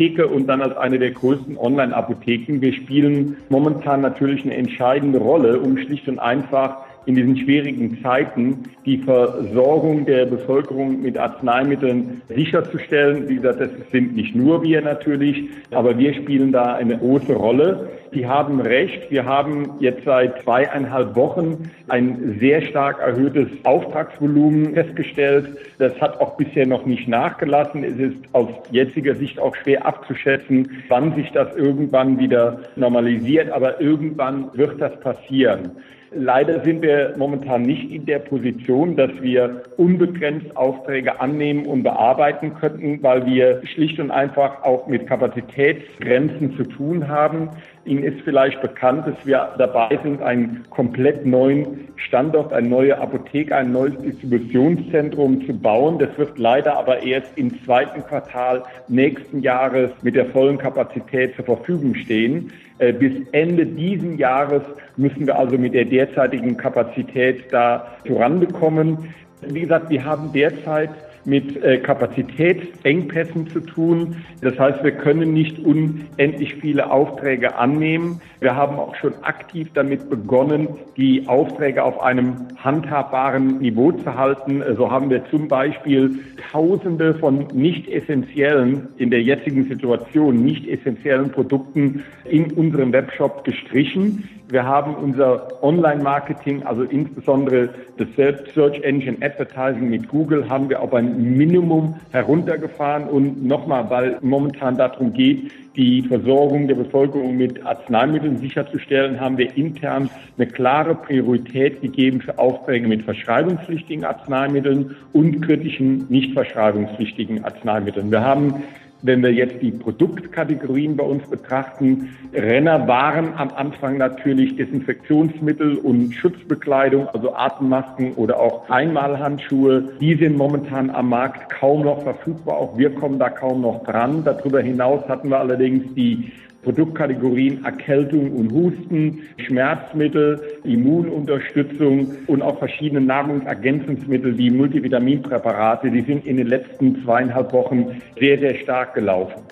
Apotheke 0.00 0.28
und 0.28 0.46
dann 0.46 0.62
als 0.62 0.76
eine 0.76 0.98
der 0.98 1.10
größten 1.10 1.58
Online-Apotheken, 1.58 2.60
wir 2.60 2.72
spielen 2.72 3.36
momentan 3.50 4.00
natürlich 4.00 4.44
eine 4.44 4.54
entscheidende 4.54 5.18
Rolle, 5.18 5.60
um 5.60 5.76
schlicht 5.76 6.08
und 6.08 6.18
einfach 6.18 6.78
in 7.06 7.14
diesen 7.14 7.36
schwierigen 7.36 7.98
Zeiten 8.02 8.64
die 8.84 8.98
Versorgung 8.98 10.04
der 10.04 10.26
Bevölkerung 10.26 11.02
mit 11.02 11.16
Arzneimitteln 11.16 12.22
sicherzustellen. 12.28 13.28
Wie 13.28 13.36
gesagt, 13.36 13.60
das 13.60 13.70
sind 13.90 14.14
nicht 14.14 14.34
nur 14.34 14.62
wir 14.62 14.82
natürlich, 14.82 15.48
aber 15.70 15.96
wir 15.98 16.14
spielen 16.14 16.52
da 16.52 16.74
eine 16.74 16.98
große 16.98 17.32
Rolle. 17.32 17.88
Die 18.12 18.26
haben 18.26 18.60
recht. 18.60 19.10
Wir 19.10 19.24
haben 19.24 19.74
jetzt 19.78 20.04
seit 20.04 20.42
zweieinhalb 20.42 21.14
Wochen 21.14 21.70
ein 21.88 22.38
sehr 22.40 22.60
stark 22.62 22.98
erhöhtes 22.98 23.48
Auftragsvolumen 23.62 24.74
festgestellt. 24.74 25.56
Das 25.78 25.98
hat 26.00 26.20
auch 26.20 26.36
bisher 26.36 26.66
noch 26.66 26.86
nicht 26.86 27.06
nachgelassen. 27.06 27.84
Es 27.84 27.98
ist 27.98 28.16
aus 28.32 28.48
jetziger 28.72 29.14
Sicht 29.14 29.38
auch 29.38 29.54
schwer 29.54 29.86
abzuschätzen, 29.86 30.82
wann 30.88 31.14
sich 31.14 31.30
das 31.30 31.54
irgendwann 31.56 32.18
wieder 32.18 32.60
normalisiert. 32.74 33.50
Aber 33.50 33.80
irgendwann 33.80 34.50
wird 34.54 34.80
das 34.80 34.98
passieren. 35.00 35.70
Leider 36.12 36.64
sind 36.64 36.82
wir 36.82 37.14
momentan 37.16 37.62
nicht 37.62 37.88
in 37.92 38.04
der 38.04 38.18
Position, 38.18 38.96
dass 38.96 39.12
wir 39.20 39.62
unbegrenzt 39.76 40.56
Aufträge 40.56 41.20
annehmen 41.20 41.66
und 41.66 41.84
bearbeiten 41.84 42.54
könnten, 42.54 43.00
weil 43.00 43.24
wir 43.26 43.60
schlicht 43.64 44.00
und 44.00 44.10
einfach 44.10 44.64
auch 44.64 44.88
mit 44.88 45.06
Kapazitätsgrenzen 45.06 46.56
zu 46.56 46.64
tun 46.64 47.06
haben. 47.06 47.50
Ihnen 47.86 48.04
ist 48.04 48.20
vielleicht 48.24 48.60
bekannt, 48.60 49.06
dass 49.06 49.14
wir 49.24 49.54
dabei 49.56 49.98
sind, 50.02 50.22
einen 50.22 50.66
komplett 50.68 51.24
neuen 51.24 51.88
Standort, 51.96 52.52
eine 52.52 52.68
neue 52.68 52.98
Apotheke, 52.98 53.56
ein 53.56 53.72
neues 53.72 53.96
Distributionszentrum 54.02 55.46
zu 55.46 55.58
bauen. 55.58 55.98
Das 55.98 56.10
wird 56.18 56.38
leider 56.38 56.76
aber 56.76 57.02
erst 57.02 57.36
im 57.36 57.62
zweiten 57.64 58.02
Quartal 58.04 58.64
nächsten 58.88 59.40
Jahres 59.40 59.90
mit 60.02 60.14
der 60.14 60.26
vollen 60.26 60.58
Kapazität 60.58 61.34
zur 61.36 61.46
Verfügung 61.46 61.94
stehen. 61.94 62.52
Äh, 62.78 62.92
bis 62.92 63.12
Ende 63.32 63.64
diesen 63.64 64.18
Jahres 64.18 64.62
müssen 64.98 65.26
wir 65.26 65.38
also 65.38 65.56
mit 65.56 65.72
der 65.72 65.86
derzeitigen 65.86 66.58
Kapazität 66.58 67.44
da 67.50 67.96
voranbekommen. 68.06 69.14
Wie 69.46 69.60
gesagt, 69.60 69.88
wir 69.88 70.04
haben 70.04 70.32
derzeit 70.34 70.90
mit 71.24 71.62
äh, 71.62 71.78
Kapazitätsengpässen 71.78 73.48
zu 73.48 73.60
tun. 73.60 74.16
Das 74.40 74.58
heißt, 74.58 74.82
wir 74.82 74.92
können 74.92 75.32
nicht 75.32 75.58
unendlich 75.58 76.56
viele 76.56 76.90
Aufträge 76.90 77.56
annehmen. 77.56 78.20
Wir 78.40 78.56
haben 78.56 78.76
auch 78.76 78.94
schon 78.96 79.14
aktiv 79.22 79.68
damit 79.74 80.08
begonnen, 80.08 80.68
die 80.96 81.28
Aufträge 81.28 81.82
auf 81.82 82.00
einem 82.00 82.48
handhabbaren 82.56 83.58
Niveau 83.58 83.92
zu 83.92 84.14
halten. 84.14 84.62
So 84.76 84.90
haben 84.90 85.10
wir 85.10 85.24
zum 85.26 85.48
Beispiel 85.48 86.18
Tausende 86.50 87.14
von 87.14 87.46
nicht 87.52 87.88
essentiellen, 87.88 88.88
in 88.96 89.10
der 89.10 89.22
jetzigen 89.22 89.68
Situation 89.68 90.42
nicht 90.42 90.66
essentiellen 90.66 91.30
Produkten 91.30 92.02
in 92.24 92.52
unserem 92.52 92.92
Webshop 92.92 93.44
gestrichen. 93.44 94.28
Wir 94.50 94.64
haben 94.64 94.96
unser 94.96 95.62
Online-Marketing, 95.62 96.64
also 96.64 96.82
insbesondere 96.82 97.68
das 97.98 98.08
Search 98.16 98.80
Engine 98.82 99.16
Advertising 99.20 99.88
mit 99.88 100.08
Google, 100.08 100.48
haben 100.48 100.68
wir 100.68 100.82
auf 100.82 100.92
ein 100.92 101.36
Minimum 101.36 101.94
heruntergefahren. 102.10 103.04
Und 103.08 103.44
nochmal, 103.44 103.88
weil 103.90 104.18
momentan 104.22 104.76
darum 104.76 105.12
geht, 105.12 105.52
die 105.76 106.02
Versorgung 106.02 106.66
der 106.66 106.74
Bevölkerung 106.74 107.36
mit 107.36 107.64
Arzneimitteln 107.64 108.38
sicherzustellen, 108.38 109.20
haben 109.20 109.38
wir 109.38 109.56
intern 109.56 110.10
eine 110.36 110.48
klare 110.48 110.96
Priorität 110.96 111.80
gegeben 111.80 112.20
für 112.20 112.36
Aufträge 112.36 112.88
mit 112.88 113.02
verschreibungspflichtigen 113.02 114.04
Arzneimitteln 114.04 114.96
und 115.12 115.42
kritischen 115.42 116.06
nicht 116.08 116.32
verschreibungspflichtigen 116.32 117.44
Arzneimitteln. 117.44 118.10
Wir 118.10 118.24
haben 118.24 118.64
wenn 119.02 119.22
wir 119.22 119.32
jetzt 119.32 119.62
die 119.62 119.70
Produktkategorien 119.70 120.96
bei 120.96 121.04
uns 121.04 121.28
betrachten, 121.28 122.16
Renner 122.34 122.86
waren 122.86 123.34
am 123.36 123.50
Anfang 123.50 123.98
natürlich 123.98 124.56
Desinfektionsmittel 124.56 125.78
und 125.78 126.12
Schutzbekleidung, 126.12 127.08
also 127.08 127.34
Atemmasken 127.34 128.12
oder 128.14 128.38
auch 128.38 128.68
Einmalhandschuhe. 128.68 129.92
Die 130.00 130.14
sind 130.16 130.36
momentan 130.36 130.90
am 130.90 131.08
Markt 131.08 131.50
kaum 131.50 131.82
noch 131.82 132.02
verfügbar. 132.02 132.56
Auch 132.56 132.78
wir 132.78 132.94
kommen 132.94 133.18
da 133.18 133.30
kaum 133.30 133.62
noch 133.62 133.84
dran. 133.84 134.22
Darüber 134.24 134.60
hinaus 134.60 135.08
hatten 135.08 135.30
wir 135.30 135.38
allerdings 135.38 135.94
die 135.94 136.32
Produktkategorien 136.62 137.64
Erkältung 137.64 138.32
und 138.32 138.52
Husten, 138.52 139.22
Schmerzmittel, 139.46 140.40
Immununterstützung 140.64 142.16
und 142.26 142.42
auch 142.42 142.58
verschiedene 142.58 143.00
Nahrungsergänzungsmittel 143.00 144.36
wie 144.36 144.50
Multivitaminpräparate, 144.50 145.90
die 145.90 146.02
sind 146.02 146.26
in 146.26 146.36
den 146.36 146.48
letzten 146.48 147.02
zweieinhalb 147.02 147.52
Wochen 147.52 148.02
sehr, 148.18 148.38
sehr 148.38 148.54
stark 148.56 148.94
gelaufen. 148.94 149.42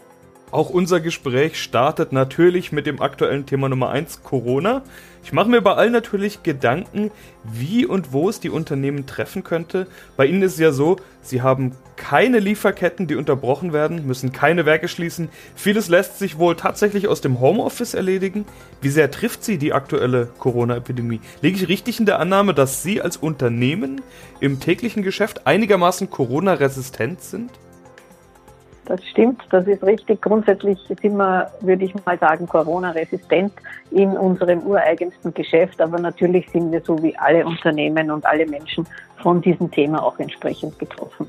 Auch 0.50 0.70
unser 0.70 1.00
Gespräch 1.00 1.62
startet 1.62 2.12
natürlich 2.12 2.72
mit 2.72 2.86
dem 2.86 3.02
aktuellen 3.02 3.44
Thema 3.44 3.68
Nummer 3.68 3.90
1, 3.90 4.22
Corona. 4.22 4.82
Ich 5.22 5.34
mache 5.34 5.50
mir 5.50 5.61
bei 5.61 5.74
allen 5.74 5.92
natürlich 5.92 6.42
Gedanken, 6.42 7.11
wie 7.44 7.84
und 7.84 8.14
wo 8.14 8.30
es 8.30 8.40
die 8.40 8.48
Unternehmen 8.48 9.04
treffen 9.04 9.44
könnte. 9.44 9.87
Bei 10.16 10.24
Ihnen 10.24 10.40
ist 10.40 10.54
es 10.54 10.58
ja 10.58 10.72
so, 10.72 10.96
Sie 11.20 11.42
haben 11.42 11.72
keine 11.96 12.38
Lieferketten, 12.38 13.06
die 13.06 13.16
unterbrochen 13.16 13.74
werden, 13.74 14.06
müssen 14.06 14.32
keine 14.32 14.64
Werke 14.64 14.88
schließen. 14.88 15.28
Vieles 15.54 15.90
lässt 15.90 16.18
sich 16.18 16.38
wohl 16.38 16.56
tatsächlich 16.56 17.08
aus 17.08 17.20
dem 17.20 17.40
Homeoffice 17.40 17.92
erledigen. 17.92 18.46
Wie 18.80 18.88
sehr 18.88 19.11
trifft 19.11 19.44
Sie 19.44 19.58
die 19.58 19.74
aktuelle 19.74 20.30
Corona-Epidemie? 20.38 21.20
Liege 21.42 21.58
ich 21.58 21.68
richtig 21.68 22.00
in 22.00 22.06
der 22.06 22.20
Annahme, 22.20 22.54
dass 22.54 22.82
Sie 22.82 23.02
als 23.02 23.18
Unternehmen 23.18 24.00
im 24.40 24.61
täglichen 24.61 25.02
Geschäft 25.02 25.46
einigermaßen 25.46 26.08
Corona-resistent 26.08 27.20
sind? 27.20 27.50
Das 28.88 29.07
stimmt, 29.07 29.42
das 29.51 29.66
ist 29.66 29.83
richtig. 29.83 30.22
Grundsätzlich 30.22 30.79
sind 30.88 31.18
wir, 31.18 31.53
würde 31.61 31.85
ich 31.85 31.94
mal 32.07 32.18
sagen, 32.18 32.46
Corona-resistent 32.46 33.53
in 33.90 34.16
unserem 34.16 34.62
ureigensten 34.62 35.35
Geschäft. 35.35 35.79
Aber 35.83 35.98
natürlich 35.98 36.48
sind 36.48 36.72
wir 36.72 36.81
so 36.81 37.01
wie 37.03 37.14
alle 37.18 37.44
Unternehmen 37.44 38.11
und 38.11 38.24
alle 38.24 38.46
Menschen 38.46 38.87
von 39.22 39.42
diesem 39.42 39.70
Thema 39.70 40.03
auch 40.03 40.18
entsprechend 40.18 40.79
betroffen. 40.79 41.29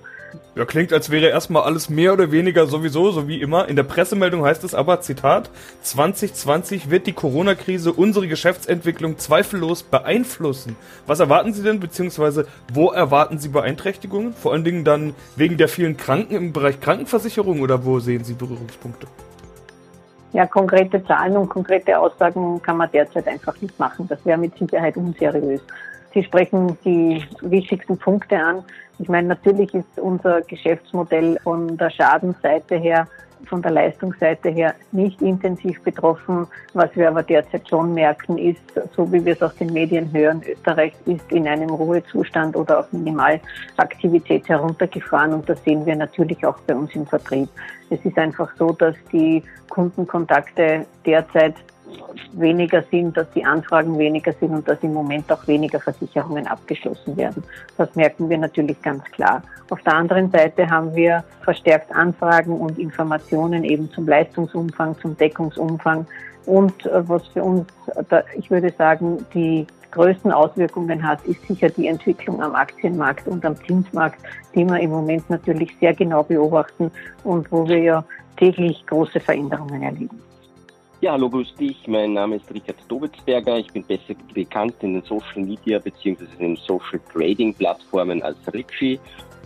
Ja, 0.59 0.65
klingt, 0.65 0.91
als 0.91 1.09
wäre 1.09 1.29
erstmal 1.29 1.63
alles 1.63 1.89
mehr 1.89 2.11
oder 2.11 2.33
weniger 2.33 2.67
sowieso, 2.67 3.11
so 3.11 3.29
wie 3.29 3.39
immer. 3.39 3.69
In 3.69 3.77
der 3.77 3.83
Pressemeldung 3.83 4.43
heißt 4.43 4.65
es 4.65 4.75
aber, 4.75 4.99
Zitat, 4.99 5.49
2020 5.83 6.89
wird 6.89 7.07
die 7.07 7.13
Corona-Krise 7.13 7.93
unsere 7.93 8.27
Geschäftsentwicklung 8.27 9.17
zweifellos 9.17 9.83
beeinflussen. 9.83 10.75
Was 11.07 11.21
erwarten 11.21 11.53
Sie 11.53 11.63
denn, 11.63 11.79
beziehungsweise 11.79 12.45
wo 12.73 12.91
erwarten 12.91 13.39
Sie 13.39 13.47
Beeinträchtigungen? 13.47 14.33
Vor 14.33 14.51
allen 14.51 14.65
Dingen 14.65 14.83
dann 14.83 15.15
wegen 15.37 15.55
der 15.55 15.69
vielen 15.69 15.95
Kranken 15.95 16.35
im 16.35 16.51
Bereich 16.51 16.81
Krankenversicherung 16.81 17.61
oder 17.61 17.85
wo 17.85 17.99
sehen 17.99 18.25
Sie 18.25 18.33
Berührungspunkte? 18.33 19.07
Ja, 20.33 20.45
konkrete 20.45 21.01
Zahlen 21.05 21.37
und 21.37 21.47
konkrete 21.47 21.97
Aussagen 21.97 22.61
kann 22.61 22.75
man 22.75 22.91
derzeit 22.91 23.29
einfach 23.29 23.55
nicht 23.61 23.79
machen. 23.79 24.09
Das 24.09 24.25
wäre 24.25 24.37
mit 24.37 24.57
Sicherheit 24.57 24.97
unseriös. 24.97 25.61
Sie 26.13 26.21
sprechen 26.21 26.77
die 26.83 27.23
wichtigsten 27.39 27.97
Punkte 27.97 28.37
an. 28.37 28.65
Ich 28.99 29.07
meine, 29.07 29.29
natürlich 29.29 29.73
ist 29.73 29.97
unser 29.97 30.41
Geschäftsmodell 30.41 31.39
von 31.43 31.77
der 31.77 31.89
Schadenseite 31.89 32.75
her, 32.75 33.07
von 33.45 33.61
der 33.61 33.71
Leistungsseite 33.71 34.49
her 34.49 34.75
nicht 34.91 35.21
intensiv 35.21 35.81
betroffen. 35.83 36.45
Was 36.73 36.93
wir 36.95 37.07
aber 37.07 37.23
derzeit 37.23 37.67
schon 37.69 37.93
merken, 37.93 38.37
ist, 38.37 38.59
so 38.95 39.11
wie 39.11 39.23
wir 39.23 39.33
es 39.33 39.41
aus 39.41 39.55
den 39.55 39.71
Medien 39.71 40.11
hören, 40.11 40.41
Österreich 40.45 40.93
ist 41.05 41.31
in 41.31 41.47
einem 41.47 41.69
Ruhezustand 41.69 42.57
oder 42.57 42.79
auf 42.79 42.91
Minimalaktivität 42.91 44.49
heruntergefahren 44.49 45.33
und 45.33 45.47
das 45.47 45.63
sehen 45.63 45.85
wir 45.85 45.95
natürlich 45.95 46.45
auch 46.45 46.59
bei 46.67 46.75
uns 46.75 46.93
im 46.93 47.05
Vertrieb. 47.05 47.47
Es 47.89 48.03
ist 48.03 48.17
einfach 48.17 48.51
so, 48.57 48.73
dass 48.73 48.95
die 49.13 49.41
Kundenkontakte 49.69 50.85
derzeit 51.05 51.55
weniger 52.33 52.83
sind, 52.91 53.17
dass 53.17 53.29
die 53.31 53.43
Anfragen 53.43 53.97
weniger 53.97 54.33
sind 54.33 54.51
und 54.51 54.67
dass 54.67 54.81
im 54.81 54.93
Moment 54.93 55.31
auch 55.31 55.47
weniger 55.47 55.79
Versicherungen 55.79 56.47
abgeschlossen 56.47 57.17
werden. 57.17 57.43
Das 57.77 57.93
merken 57.95 58.29
wir 58.29 58.37
natürlich 58.37 58.81
ganz 58.81 59.03
klar. 59.05 59.41
Auf 59.69 59.81
der 59.81 59.95
anderen 59.95 60.31
Seite 60.31 60.69
haben 60.69 60.95
wir 60.95 61.23
verstärkt 61.41 61.93
Anfragen 61.93 62.59
und 62.59 62.77
Informationen 62.77 63.63
eben 63.63 63.89
zum 63.91 64.07
Leistungsumfang, 64.07 64.97
zum 64.99 65.17
Deckungsumfang 65.17 66.05
und 66.45 66.85
äh, 66.85 67.07
was 67.07 67.27
für 67.27 67.43
uns, 67.43 67.67
ich 68.35 68.49
würde 68.49 68.73
sagen, 68.77 69.25
die 69.33 69.67
größten 69.91 70.31
Auswirkungen 70.31 71.01
hat, 71.07 71.23
ist 71.25 71.45
sicher 71.47 71.69
die 71.69 71.87
Entwicklung 71.87 72.41
am 72.41 72.55
Aktienmarkt 72.55 73.27
und 73.27 73.45
am 73.45 73.55
Zinsmarkt, 73.65 74.19
die 74.55 74.65
wir 74.65 74.79
im 74.79 74.91
Moment 74.91 75.29
natürlich 75.29 75.75
sehr 75.79 75.93
genau 75.93 76.23
beobachten 76.23 76.91
und 77.23 77.51
wo 77.51 77.67
wir 77.67 77.79
ja 77.79 78.05
täglich 78.37 78.85
große 78.85 79.19
Veränderungen 79.19 79.81
erleben. 79.81 80.19
Ja, 81.01 81.13
hallo, 81.13 81.29
grüß 81.29 81.55
dich. 81.55 81.87
Mein 81.87 82.11
Name 82.11 82.35
ist 82.35 82.53
Richard 82.53 82.75
Dobitzberger. 82.89 83.57
Ich 83.57 83.71
bin 83.71 83.85
besser 83.85 84.15
bekannt 84.33 84.75
in 84.81 84.95
den 84.95 85.03
Social 85.03 85.43
Media 85.43 85.79
bzw. 85.79 86.25
in 86.39 86.39
den 86.39 86.55
Social 86.57 86.99
Trading 87.13 87.53
Plattformen 87.53 88.21
als 88.21 88.35
Richie 88.53 88.99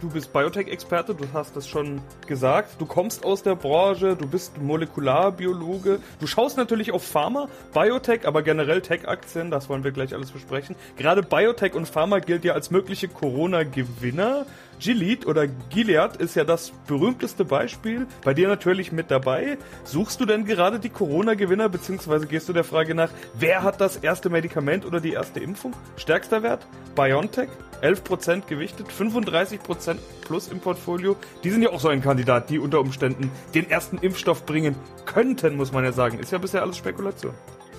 du 0.03 0.09
bist 0.09 0.33
Biotech-Experte, 0.33 1.15
du 1.15 1.25
hast 1.33 1.55
es 1.55 1.67
schon 1.67 2.01
gesagt, 2.27 2.79
du 2.79 2.85
kommst 2.85 3.25
aus 3.25 3.41
der 3.41 3.55
Branche, 3.55 4.17
du 4.17 4.27
bist 4.27 4.61
Molekularbiologe, 4.61 5.99
du 6.19 6.27
schaust 6.27 6.57
natürlich 6.57 6.91
auf 6.91 7.03
Pharma, 7.03 7.47
Biotech, 7.73 8.27
aber 8.27 8.41
generell 8.41 8.81
Tech-Aktien, 8.81 9.49
das 9.49 9.69
wollen 9.69 9.85
wir 9.85 9.91
gleich 9.91 10.13
alles 10.13 10.31
besprechen. 10.31 10.75
Gerade 10.97 11.23
Biotech 11.23 11.73
und 11.73 11.87
Pharma 11.87 12.19
gilt 12.19 12.43
ja 12.43 12.53
als 12.53 12.69
mögliche 12.69 13.07
Corona-Gewinner. 13.07 14.45
Gilead 14.79 15.25
oder 15.25 15.47
Gilead 15.47 16.17
ist 16.17 16.35
ja 16.35 16.43
das 16.43 16.71
berühmteste 16.87 17.45
Beispiel. 17.45 18.07
Bei 18.23 18.33
dir 18.33 18.47
natürlich 18.47 18.91
mit 18.91 19.11
dabei. 19.11 19.57
Suchst 19.83 20.19
du 20.19 20.25
denn 20.25 20.45
gerade 20.45 20.79
die 20.79 20.89
Corona-Gewinner, 20.89 21.69
beziehungsweise 21.69 22.27
gehst 22.27 22.49
du 22.49 22.53
der 22.53 22.63
Frage 22.63 22.95
nach, 22.95 23.09
wer 23.33 23.63
hat 23.63 23.79
das 23.81 23.97
erste 23.97 24.29
Medikament 24.29 24.85
oder 24.85 24.99
die 24.99 25.11
erste 25.11 25.39
Impfung? 25.39 25.73
Stärkster 25.97 26.43
Wert? 26.43 26.65
BioNTech? 26.95 27.49
11% 27.81 28.47
gewichtet, 28.47 28.87
35% 28.87 29.97
plus 30.25 30.47
im 30.47 30.59
Portfolio. 30.59 31.17
Die 31.43 31.49
sind 31.49 31.63
ja 31.63 31.69
auch 31.69 31.81
so 31.81 31.89
ein 31.89 32.01
Kandidat, 32.01 32.49
die 32.49 32.57
unter 32.57 32.79
Umständen 32.79 33.29
den 33.53 33.69
ersten 33.69 33.97
Impfstoff 33.97 34.45
bringen 34.45 34.75
könnten, 35.05 35.57
muss 35.57 35.73
man 35.73 35.83
ja 35.83 35.91
sagen. 35.91 36.17
Ist 36.19 36.31
ja 36.31 36.37
bisher 36.37 36.61
alles 36.61 36.77
Spekulation. 36.77 37.33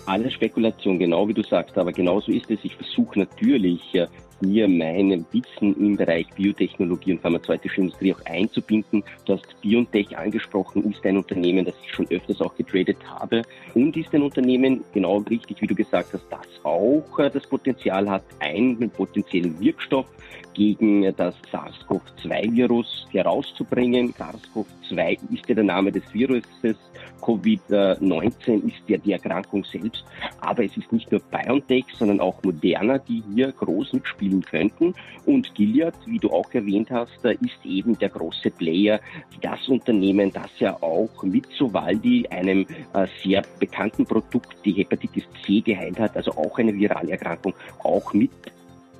Alles 0.07 0.35
Spekulation, 0.35 0.99
genau 0.99 1.27
wie 1.29 1.33
du 1.33 1.43
sagst, 1.43 1.79
aber 1.79 1.91
genauso 1.91 2.31
ist 2.31 2.51
es. 2.51 2.59
Ich 2.63 2.77
versuche 2.77 3.19
natürlich 3.21 3.81
äh, 3.95 4.07
mir 4.45 4.69
mein 4.69 5.25
Wissen 5.33 5.77
im 5.77 5.97
Bereich 5.97 6.27
Biotechnologie 6.35 7.13
und 7.13 7.21
pharmazeutische 7.21 7.81
Industrie 7.81 8.15
auch 8.15 8.25
einzubinden. 8.27 9.03
Du 9.25 9.35
hast 9.35 9.61
BioNTech 9.61 10.17
angesprochen, 10.17 10.91
ist 10.91 11.05
ein 11.05 11.17
Unternehmen, 11.17 11.65
das 11.65 11.75
ich 11.83 11.93
schon 11.93 12.07
öfters 12.11 12.41
auch 12.41 12.55
getradet 12.57 12.99
habe 13.09 13.43
und 13.75 13.97
ist 13.97 14.15
ein 14.15 14.23
Unternehmen, 14.23 14.85
genau 14.93 15.19
richtig, 15.19 15.61
wie 15.61 15.67
du 15.67 15.75
gesagt 15.75 16.13
hast, 16.13 16.25
das 16.31 16.47
auch 16.63 17.19
äh, 17.19 17.31
das 17.31 17.47
Potenzial 17.47 18.09
hat, 18.09 18.25
einen 18.41 18.91
potenziellen 18.91 19.59
Wirkstoff 19.61 20.07
gegen 20.55 21.15
das 21.17 21.35
SARS-CoV-2-Virus 21.53 23.09
herauszubringen. 23.11 24.15
SARS-CoV-2 24.15 25.19
ist 25.33 25.49
ja 25.49 25.55
der 25.55 25.65
Name 25.65 25.93
des 25.93 26.03
Viruses, 26.13 26.77
Covid-19 27.21 28.67
ist 28.67 28.83
ja 28.89 28.99
die 28.99 29.13
Erkrankung 29.13 29.65
selbst, 29.65 30.05
aber 30.41 30.65
es 30.65 30.77
ist 30.77 30.93
nicht 30.93 31.11
nur 31.11 31.21
BioNTech, 31.21 31.85
sondern 31.97 32.21
auch 32.21 32.43
Moderna, 32.43 32.99
die 32.99 33.23
hier 33.35 33.53
groß 33.53 33.93
mitspielen 33.95 34.43
könnten. 34.43 34.95
Und 35.27 35.55
Gilead, 35.55 35.95
wie 36.07 36.19
du 36.19 36.31
auch 36.31 36.53
erwähnt 36.53 36.91
hast, 36.91 37.25
ist 37.25 37.65
eben 37.65 37.99
der 37.99 38.11
große 38.11 38.51
Player, 38.51 39.01
das 39.41 39.69
Unternehmen, 39.69 40.33
das 40.33 40.51
ja 40.59 40.75
auch 40.83 41.23
mit 41.23 41.47
Sovaldi, 41.57 42.27
einem 42.29 42.67
äh, 42.93 43.07
sehr 43.23 43.43
bekannten 43.59 44.05
Produkt, 44.05 44.57
die 44.65 44.73
Hepatitis 44.73 45.25
C 45.45 45.61
geheilt 45.61 45.99
hat, 45.99 46.17
also 46.17 46.33
auch 46.33 46.59
eine 46.59 46.75
virale 46.75 47.13
Erkrankung, 47.13 47.55
auch 47.83 48.13
mit 48.13 48.31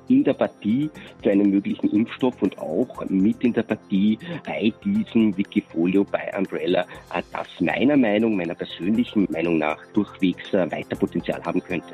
in 0.07 0.23
der 0.23 0.33
Partie 0.33 0.89
zu 1.23 1.29
einem 1.29 1.49
möglichen 1.49 1.89
Impfstoff 1.91 2.41
und 2.41 2.57
auch 2.57 3.03
mit 3.09 3.43
in 3.43 3.53
der 3.53 3.63
Partie 3.63 4.17
bei 4.45 4.71
diesem 4.83 5.35
Wikifolio, 5.37 6.03
bei 6.03 6.31
Umbrella, 6.37 6.81
äh, 7.13 7.21
das 7.31 7.47
meiner 7.59 7.97
Meinung, 7.97 8.35
meiner 8.35 8.55
persönlichen 8.55 9.27
Meinung 9.31 9.57
nach 9.57 9.77
durchwegs 9.93 10.53
äh, 10.53 10.69
weiter 10.71 10.95
Potenzial 10.95 11.43
haben 11.43 11.61
könnte. 11.63 11.93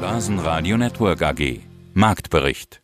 Basen 0.00 0.38
Radio 0.38 0.76
Network 0.76 1.22
AG 1.22 1.60
Marktbericht 1.94 2.83